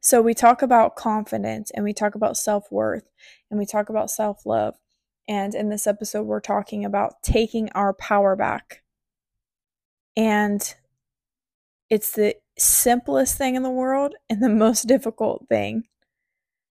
So 0.00 0.22
we 0.22 0.32
talk 0.34 0.62
about 0.62 0.96
confidence 0.96 1.70
and 1.70 1.84
we 1.84 1.92
talk 1.92 2.14
about 2.14 2.36
self 2.36 2.70
worth 2.72 3.04
and 3.50 3.58
we 3.58 3.66
talk 3.66 3.88
about 3.88 4.10
self 4.10 4.46
love. 4.46 4.76
And 5.28 5.54
in 5.54 5.68
this 5.68 5.86
episode, 5.86 6.24
we're 6.24 6.40
talking 6.40 6.84
about 6.84 7.22
taking 7.22 7.70
our 7.72 7.92
power 7.94 8.34
back. 8.34 8.82
And 10.16 10.74
it's 11.90 12.12
the 12.12 12.36
simplest 12.58 13.36
thing 13.36 13.56
in 13.56 13.62
the 13.62 13.70
world 13.70 14.14
and 14.30 14.42
the 14.42 14.48
most 14.48 14.86
difficult 14.86 15.46
thing. 15.48 15.84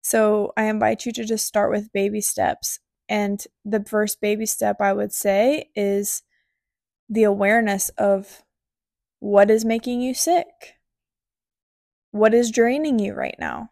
So 0.02 0.54
I 0.56 0.66
invite 0.66 1.06
you 1.06 1.12
to 1.14 1.26
just 1.26 1.48
start 1.48 1.72
with 1.72 1.92
baby 1.92 2.22
steps. 2.22 2.80
And 3.10 3.44
the 3.64 3.84
first 3.84 4.22
baby 4.22 4.46
step 4.46 4.78
I 4.80 4.94
would 4.94 5.14
say 5.14 5.70
is 5.76 6.22
the 7.10 7.24
awareness 7.24 7.90
of 7.98 8.44
what 9.20 9.50
is 9.50 9.66
making 9.66 10.02
you 10.02 10.14
sick. 10.14 10.75
What 12.16 12.34
is 12.34 12.50
draining 12.50 13.00
you 13.00 13.14
right 13.14 13.36
now? 13.40 13.72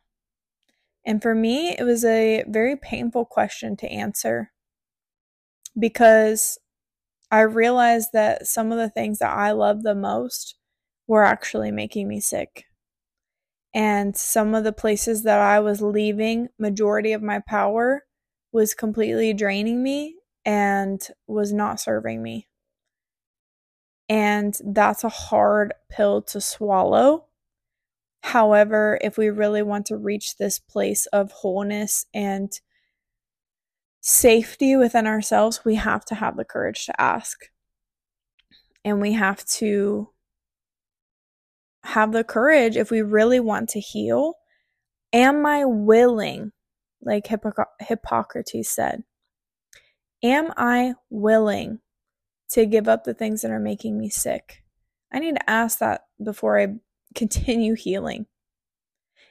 And 1.05 1.21
for 1.21 1.33
me, 1.33 1.77
it 1.79 1.83
was 1.83 2.03
a 2.03 2.43
very 2.45 2.75
painful 2.75 3.23
question 3.23 3.77
to 3.77 3.87
answer 3.87 4.51
because 5.79 6.57
I 7.31 7.39
realized 7.39 8.09
that 8.11 8.45
some 8.45 8.73
of 8.73 8.77
the 8.77 8.89
things 8.89 9.19
that 9.19 9.31
I 9.31 9.53
love 9.53 9.83
the 9.83 9.95
most 9.95 10.57
were 11.07 11.23
actually 11.23 11.71
making 11.71 12.09
me 12.09 12.19
sick. 12.19 12.65
And 13.73 14.13
some 14.13 14.53
of 14.55 14.65
the 14.65 14.73
places 14.73 15.23
that 15.23 15.39
I 15.39 15.61
was 15.61 15.81
leaving 15.81 16.49
majority 16.59 17.13
of 17.13 17.21
my 17.21 17.39
power 17.47 18.03
was 18.51 18.73
completely 18.73 19.33
draining 19.33 19.81
me 19.81 20.17
and 20.43 21.01
was 21.27 21.53
not 21.53 21.79
serving 21.79 22.21
me. 22.21 22.49
And 24.09 24.53
that's 24.65 25.05
a 25.05 25.09
hard 25.09 25.73
pill 25.89 26.21
to 26.23 26.41
swallow. 26.41 27.27
However, 28.23 28.97
if 29.01 29.17
we 29.17 29.29
really 29.29 29.61
want 29.61 29.85
to 29.87 29.97
reach 29.97 30.37
this 30.37 30.57
place 30.57 31.05
of 31.07 31.31
wholeness 31.31 32.05
and 32.13 32.51
safety 33.99 34.77
within 34.77 35.05
ourselves, 35.05 35.65
we 35.65 35.75
have 35.75 36.05
to 36.05 36.15
have 36.15 36.37
the 36.37 36.45
courage 36.45 36.85
to 36.85 36.99
ask. 36.99 37.49
And 38.85 39.01
we 39.01 39.11
have 39.13 39.45
to 39.57 40.09
have 41.83 42.13
the 42.13 42.23
courage 42.23 42.77
if 42.77 42.89
we 42.89 43.01
really 43.01 43.41
want 43.41 43.69
to 43.69 43.81
heal. 43.81 44.35
Am 45.11 45.45
I 45.45 45.65
willing, 45.65 46.53
like 47.01 47.27
Hippocrates 47.27 48.69
said, 48.69 49.03
am 50.23 50.53
I 50.55 50.93
willing 51.09 51.79
to 52.51 52.65
give 52.65 52.87
up 52.87 53.03
the 53.03 53.13
things 53.13 53.41
that 53.41 53.51
are 53.51 53.59
making 53.59 53.99
me 53.99 54.09
sick? 54.09 54.63
I 55.11 55.19
need 55.19 55.35
to 55.35 55.49
ask 55.49 55.79
that 55.79 56.05
before 56.23 56.57
I 56.57 56.75
continue 57.15 57.75
healing. 57.75 58.25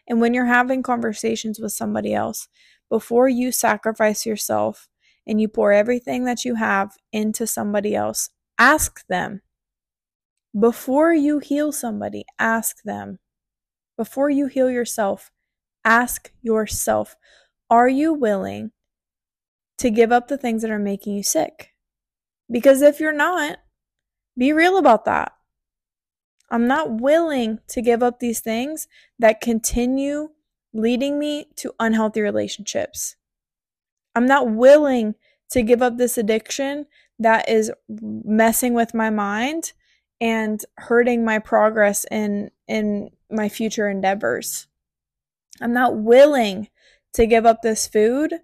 And 0.08 0.20
when 0.20 0.34
you're 0.34 0.46
having 0.46 0.82
conversations 0.82 1.58
with 1.60 1.72
somebody 1.72 2.12
else, 2.14 2.48
before 2.90 3.28
you 3.28 3.52
sacrifice 3.52 4.26
yourself 4.26 4.88
and 5.26 5.40
you 5.40 5.48
pour 5.48 5.72
everything 5.72 6.24
that 6.24 6.44
you 6.44 6.56
have 6.56 6.92
into 7.12 7.46
somebody 7.46 7.94
else, 7.94 8.30
ask 8.58 9.06
them 9.06 9.42
before 10.58 11.14
you 11.14 11.38
heal 11.38 11.72
somebody, 11.72 12.26
ask 12.38 12.82
them. 12.82 13.18
Before 13.96 14.28
you 14.28 14.46
heal 14.46 14.70
yourself, 14.70 15.30
ask 15.84 16.30
yourself 16.42 17.16
Are 17.70 17.88
you 17.88 18.12
willing 18.12 18.72
to 19.78 19.90
give 19.90 20.12
up 20.12 20.28
the 20.28 20.36
things 20.36 20.60
that 20.62 20.70
are 20.70 20.78
making 20.78 21.16
you 21.16 21.22
sick? 21.22 21.70
Because 22.50 22.82
if 22.82 23.00
you're 23.00 23.14
not, 23.14 23.58
be 24.36 24.52
real 24.52 24.76
about 24.76 25.06
that. 25.06 25.32
I'm 26.52 26.66
not 26.66 27.00
willing 27.00 27.60
to 27.68 27.80
give 27.80 28.02
up 28.02 28.20
these 28.20 28.40
things 28.40 28.86
that 29.18 29.40
continue 29.40 30.28
leading 30.74 31.18
me 31.18 31.46
to 31.56 31.74
unhealthy 31.80 32.20
relationships. 32.20 33.16
I'm 34.14 34.26
not 34.26 34.50
willing 34.50 35.14
to 35.50 35.62
give 35.62 35.80
up 35.80 35.96
this 35.96 36.18
addiction 36.18 36.86
that 37.18 37.48
is 37.48 37.72
messing 37.88 38.74
with 38.74 38.92
my 38.92 39.08
mind 39.08 39.72
and 40.20 40.62
hurting 40.76 41.24
my 41.24 41.38
progress 41.38 42.04
in 42.10 42.50
in 42.68 43.10
my 43.30 43.48
future 43.48 43.88
endeavors. 43.88 44.66
I'm 45.62 45.72
not 45.72 45.96
willing 45.96 46.68
to 47.14 47.26
give 47.26 47.46
up 47.46 47.62
this 47.62 47.86
food 47.86 48.34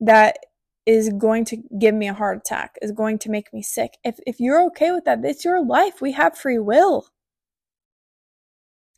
that 0.00 0.38
is 0.86 1.08
going 1.10 1.44
to 1.46 1.62
give 1.78 1.94
me 1.94 2.08
a 2.08 2.14
heart 2.14 2.38
attack, 2.38 2.76
is 2.82 2.90
going 2.90 3.18
to 3.20 3.30
make 3.30 3.52
me 3.52 3.62
sick. 3.62 3.96
If 4.02 4.18
if 4.26 4.40
you're 4.40 4.64
okay 4.66 4.90
with 4.90 5.04
that, 5.04 5.24
it's 5.24 5.44
your 5.44 5.64
life. 5.64 6.00
We 6.00 6.12
have 6.12 6.36
free 6.36 6.58
will. 6.58 7.06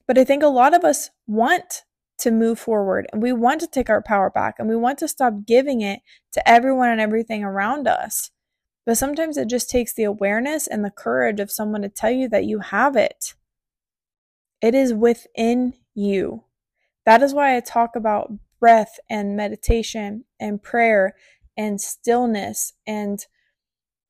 But 0.06 0.18
I 0.18 0.24
think 0.24 0.42
a 0.42 0.48
lot 0.48 0.74
of 0.74 0.84
us 0.84 1.10
want 1.26 1.82
to 2.18 2.30
move 2.30 2.58
forward 2.58 3.06
and 3.12 3.20
we 3.20 3.32
want 3.32 3.60
to 3.60 3.66
take 3.66 3.90
our 3.90 4.00
power 4.00 4.30
back 4.30 4.56
and 4.58 4.68
we 4.68 4.76
want 4.76 4.98
to 4.98 5.08
stop 5.08 5.44
giving 5.46 5.82
it 5.82 6.00
to 6.32 6.48
everyone 6.48 6.88
and 6.88 7.00
everything 7.00 7.44
around 7.44 7.86
us. 7.86 8.30
But 8.86 8.96
sometimes 8.96 9.36
it 9.36 9.48
just 9.48 9.68
takes 9.68 9.92
the 9.92 10.04
awareness 10.04 10.66
and 10.66 10.84
the 10.84 10.90
courage 10.90 11.40
of 11.40 11.50
someone 11.50 11.82
to 11.82 11.88
tell 11.88 12.10
you 12.10 12.28
that 12.28 12.44
you 12.44 12.60
have 12.60 12.96
it. 12.96 13.34
It 14.62 14.74
is 14.74 14.94
within 14.94 15.74
you. 15.94 16.44
That 17.04 17.20
is 17.20 17.34
why 17.34 17.56
I 17.56 17.60
talk 17.60 17.96
about 17.96 18.32
breath 18.60 18.98
and 19.10 19.36
meditation 19.36 20.24
and 20.40 20.62
prayer 20.62 21.14
and 21.56 21.80
stillness 21.80 22.72
and 22.86 23.24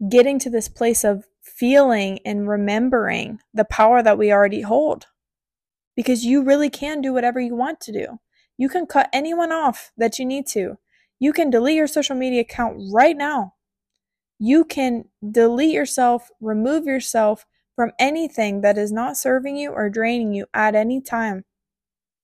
getting 0.09 0.39
to 0.41 0.51
this 0.51 0.69
place 0.69 1.05
of 1.05 1.25
feeling 1.43 2.19
and 2.25 2.49
remembering 2.49 3.41
the 3.55 3.65
power 3.65 4.03
that 4.03 4.19
we 4.19 4.33
already 4.33 4.61
hold. 4.61 5.07
Because 5.97 6.25
you 6.25 6.43
really 6.43 6.71
can 6.71 7.01
do 7.01 7.13
whatever 7.13 7.41
you 7.41 7.57
want 7.57 7.81
to 7.81 7.93
do. 7.93 8.21
You 8.59 8.69
can 8.69 8.87
cut 8.87 9.09
anyone 9.13 9.51
off 9.51 9.93
that 9.97 10.19
you 10.19 10.27
need 10.27 10.47
to. 10.49 10.79
You 11.19 11.33
can 11.33 11.51
delete 11.51 11.77
your 11.77 11.87
social 11.87 12.15
media 12.15 12.43
account 12.43 12.77
right 12.93 13.17
now 13.17 13.55
you 14.39 14.65
can 14.65 15.07
delete 15.31 15.73
yourself, 15.73 16.31
remove 16.41 16.85
yourself 16.85 17.47
from 17.75 17.93
anything 17.99 18.61
that 18.63 18.79
is 18.79 18.93
not 18.93 19.17
serving 19.17 19.57
you 19.57 19.71
or 19.71 19.91
draining 19.91 20.33
you 20.33 20.47
at 20.55 20.75
any 20.75 21.01
time. 21.01 21.45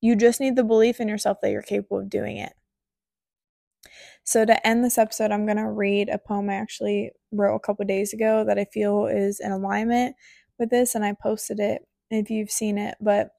You 0.00 0.16
just 0.16 0.40
need 0.40 0.56
the 0.56 0.64
belief 0.64 1.00
in 1.00 1.08
yourself 1.08 1.38
that 1.42 1.50
you're 1.50 1.62
capable 1.62 2.00
of 2.00 2.10
doing 2.10 2.36
it. 2.36 2.52
So, 4.24 4.44
to 4.44 4.66
end 4.66 4.84
this 4.84 4.98
episode, 4.98 5.32
I'm 5.32 5.46
going 5.46 5.56
to 5.56 5.68
read 5.68 6.08
a 6.08 6.18
poem 6.18 6.48
I 6.48 6.54
actually 6.54 7.10
wrote 7.32 7.56
a 7.56 7.60
couple 7.60 7.84
days 7.84 8.12
ago 8.12 8.44
that 8.44 8.58
I 8.58 8.66
feel 8.66 9.06
is 9.06 9.40
in 9.40 9.50
alignment 9.50 10.14
with 10.58 10.70
this, 10.70 10.94
and 10.94 11.04
I 11.04 11.14
posted 11.20 11.58
it 11.58 11.82
if 12.10 12.30
you've 12.30 12.50
seen 12.50 12.78
it. 12.78 12.96
But 13.00 13.30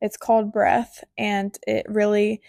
it's 0.00 0.16
called 0.16 0.52
Breath, 0.52 1.02
and 1.16 1.56
it 1.66 1.86
really 1.88 2.40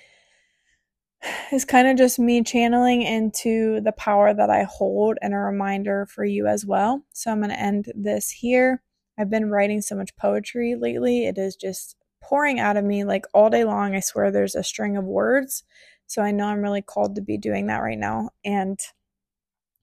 is 1.51 1.65
kind 1.65 1.87
of 1.87 1.97
just 1.97 2.19
me 2.19 2.43
channeling 2.43 3.01
into 3.01 3.81
the 3.81 3.91
power 3.91 4.33
that 4.33 4.49
I 4.49 4.63
hold 4.63 5.17
and 5.21 5.33
a 5.33 5.37
reminder 5.37 6.05
for 6.05 6.23
you 6.23 6.47
as 6.47 6.65
well. 6.65 7.03
So 7.13 7.31
I'm 7.31 7.39
going 7.39 7.49
to 7.49 7.59
end 7.59 7.91
this 7.95 8.29
here. 8.29 8.83
I've 9.17 9.29
been 9.29 9.49
writing 9.49 9.81
so 9.81 9.95
much 9.95 10.15
poetry 10.15 10.75
lately. 10.75 11.25
It 11.25 11.37
is 11.37 11.55
just 11.55 11.95
pouring 12.21 12.59
out 12.59 12.77
of 12.77 12.85
me 12.85 13.03
like 13.03 13.25
all 13.33 13.49
day 13.49 13.63
long. 13.63 13.95
I 13.95 13.99
swear 13.99 14.31
there's 14.31 14.55
a 14.55 14.63
string 14.63 14.95
of 14.95 15.05
words. 15.05 15.63
So 16.05 16.21
I 16.21 16.31
know 16.31 16.45
I'm 16.45 16.61
really 16.61 16.81
called 16.81 17.15
to 17.15 17.21
be 17.21 17.37
doing 17.37 17.67
that 17.67 17.79
right 17.79 17.97
now. 17.97 18.29
And 18.45 18.79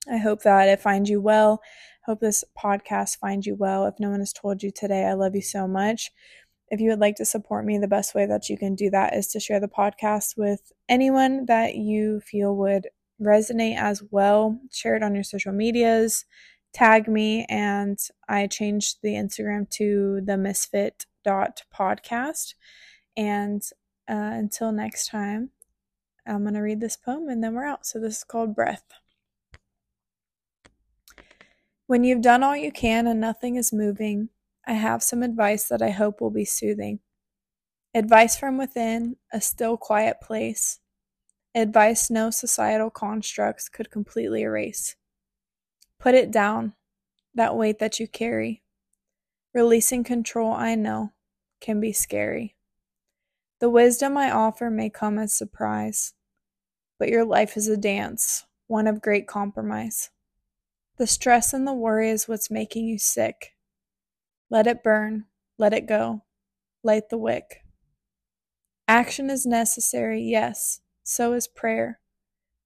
I 0.09 0.17
hope 0.17 0.43
that 0.43 0.69
it 0.69 0.79
finds 0.79 1.09
you 1.09 1.19
well. 1.21 1.61
Hope 2.05 2.19
this 2.19 2.43
podcast 2.57 3.17
finds 3.17 3.45
you 3.47 3.55
well. 3.55 3.85
If 3.85 3.95
no 3.99 4.11
one 4.11 4.19
has 4.19 4.31
told 4.31 4.63
you 4.63 4.71
today, 4.71 5.05
I 5.05 5.13
love 5.13 5.35
you 5.35 5.41
so 5.41 5.67
much. 5.67 6.11
If 6.69 6.79
you 6.79 6.89
would 6.89 6.99
like 6.99 7.15
to 7.17 7.25
support 7.25 7.65
me, 7.65 7.77
the 7.77 7.87
best 7.87 8.15
way 8.15 8.25
that 8.25 8.49
you 8.49 8.57
can 8.57 8.75
do 8.75 8.89
that 8.89 9.15
is 9.15 9.27
to 9.27 9.39
share 9.39 9.59
the 9.59 9.67
podcast 9.67 10.35
with 10.37 10.71
anyone 10.89 11.45
that 11.45 11.75
you 11.75 12.21
feel 12.21 12.55
would 12.55 12.87
resonate 13.21 13.77
as 13.77 14.01
well. 14.11 14.59
Share 14.71 14.95
it 14.95 15.03
on 15.03 15.13
your 15.13 15.23
social 15.23 15.53
medias, 15.53 16.25
tag 16.73 17.07
me, 17.07 17.45
and 17.49 17.99
I 18.27 18.47
changed 18.47 18.97
the 19.03 19.13
Instagram 19.13 19.69
to 19.71 20.21
the 20.25 20.37
misfit 20.37 21.05
dot 21.23 21.61
podcast. 21.73 22.55
And 23.15 23.61
uh, 24.09 24.13
until 24.13 24.71
next 24.71 25.07
time, 25.07 25.51
I'm 26.27 26.41
going 26.41 26.55
to 26.55 26.61
read 26.61 26.81
this 26.81 26.97
poem 26.97 27.29
and 27.29 27.43
then 27.43 27.53
we're 27.53 27.65
out. 27.65 27.85
So 27.85 27.99
this 27.99 28.17
is 28.17 28.23
called 28.23 28.55
Breath. 28.55 28.83
When 31.87 32.03
you've 32.03 32.21
done 32.21 32.41
all 32.41 32.57
you 32.57 32.71
can 32.71 33.05
and 33.05 33.21
nothing 33.21 33.55
is 33.55 33.71
moving, 33.71 34.29
I 34.67 34.73
have 34.73 35.03
some 35.03 35.23
advice 35.23 35.67
that 35.67 35.81
I 35.81 35.91
hope 35.91 36.21
will 36.21 36.31
be 36.31 36.45
soothing. 36.45 36.99
Advice 37.93 38.35
from 38.37 38.57
within 38.57 39.15
a 39.31 39.39
still, 39.39 39.77
quiet 39.77 40.17
place. 40.21 40.79
Advice 41.53 42.09
no 42.09 42.29
societal 42.31 42.89
constructs 42.89 43.69
could 43.69 43.89
completely 43.89 44.41
erase. 44.41 44.95
Put 45.99 46.15
it 46.15 46.31
down, 46.31 46.73
that 47.33 47.55
weight 47.55 47.79
that 47.79 47.99
you 47.99 48.07
carry. 48.07 48.63
Releasing 49.53 50.03
control, 50.03 50.51
I 50.51 50.75
know, 50.75 51.13
can 51.61 51.79
be 51.79 51.93
scary. 51.93 52.55
The 53.59 53.69
wisdom 53.69 54.17
I 54.17 54.29
offer 54.31 54.69
may 54.69 54.89
come 54.89 55.17
as 55.17 55.33
surprise. 55.33 56.13
but 56.97 57.09
your 57.09 57.25
life 57.25 57.57
is 57.57 57.67
a 57.67 57.77
dance, 57.77 58.45
one 58.67 58.87
of 58.87 59.01
great 59.01 59.27
compromise. 59.27 60.09
The 60.97 61.07
stress 61.07 61.53
and 61.53 61.67
the 61.67 61.73
worry 61.73 62.09
is 62.09 62.27
what's 62.27 62.49
making 62.49 62.85
you 62.85 62.97
sick. 62.97 63.54
Let 64.49 64.67
it 64.67 64.83
burn, 64.83 65.25
let 65.57 65.73
it 65.73 65.87
go, 65.87 66.23
light 66.83 67.09
the 67.09 67.17
wick. 67.17 67.63
Action 68.87 69.29
is 69.29 69.45
necessary, 69.45 70.21
yes, 70.21 70.81
so 71.03 71.33
is 71.33 71.47
prayer. 71.47 71.99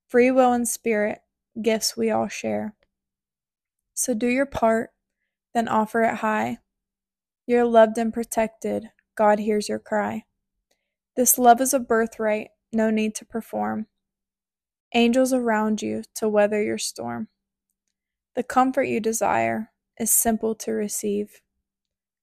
Free 0.08 0.32
will 0.32 0.52
and 0.52 0.68
spirit, 0.68 1.20
gifts 1.62 1.96
we 1.96 2.10
all 2.10 2.28
share. 2.28 2.76
So 3.94 4.13
do 4.13 4.28
your 4.28 4.46
part, 4.46 4.92
then 5.54 5.68
offer 5.68 6.04
it 6.04 6.15
high. 6.15 6.58
You're 7.48 7.65
loved 7.65 7.98
and 7.98 8.13
protected, 8.13 8.89
God 9.15 9.39
hears 9.39 9.70
your 9.70 9.80
cry. 9.80 10.26
This 11.15 11.38
love 11.38 11.62
is 11.62 11.74
a 11.74 11.80
birthright, 11.80 12.50
no 12.72 12.89
need 12.89 13.15
to 13.15 13.26
perform. 13.26 13.88
Angels 14.94 15.34
around 15.34 15.82
you 15.82 16.04
to 16.15 16.28
weather 16.30 16.62
your 16.62 16.78
storm. 16.78 17.28
The 18.36 18.44
comfort 18.44 18.84
you 18.84 19.00
desire 19.00 19.72
is 20.00 20.12
simple 20.12 20.56
to 20.56 20.72
receive. 20.72 21.42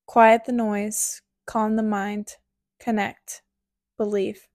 Quiet 0.06 0.44
the 0.44 0.52
noise, 0.52 1.20
calm 1.46 1.76
the 1.76 1.82
mind, 1.82 2.36
connect, 2.78 3.42
believe. 3.96 4.48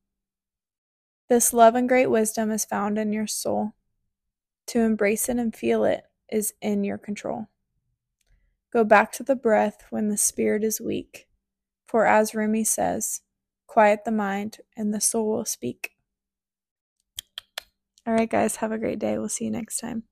This 1.29 1.53
love 1.53 1.75
and 1.75 1.87
great 1.87 2.07
wisdom 2.07 2.51
is 2.51 2.65
found 2.65 2.97
in 2.97 3.13
your 3.13 3.27
soul. 3.27 3.73
To 4.67 4.79
embrace 4.79 5.27
it 5.27 5.37
and 5.37 5.55
feel 5.55 5.83
it 5.83 6.03
is 6.29 6.53
in 6.61 6.83
your 6.83 6.97
control. 6.97 7.47
Go 8.71 8.85
back 8.85 9.11
to 9.13 9.23
the 9.23 9.35
breath 9.35 9.83
when 9.89 10.07
the 10.07 10.17
spirit 10.17 10.63
is 10.63 10.79
weak, 10.79 11.27
for 11.85 12.05
as 12.05 12.33
Rumi 12.33 12.63
says, 12.63 13.21
quiet 13.67 14.05
the 14.05 14.11
mind 14.11 14.59
and 14.77 14.93
the 14.93 15.01
soul 15.01 15.29
will 15.29 15.45
speak. 15.45 15.91
All 18.07 18.13
right, 18.13 18.29
guys, 18.29 18.57
have 18.57 18.71
a 18.71 18.77
great 18.77 18.99
day. 18.99 19.17
We'll 19.17 19.29
see 19.29 19.45
you 19.45 19.51
next 19.51 19.77
time. 19.79 20.03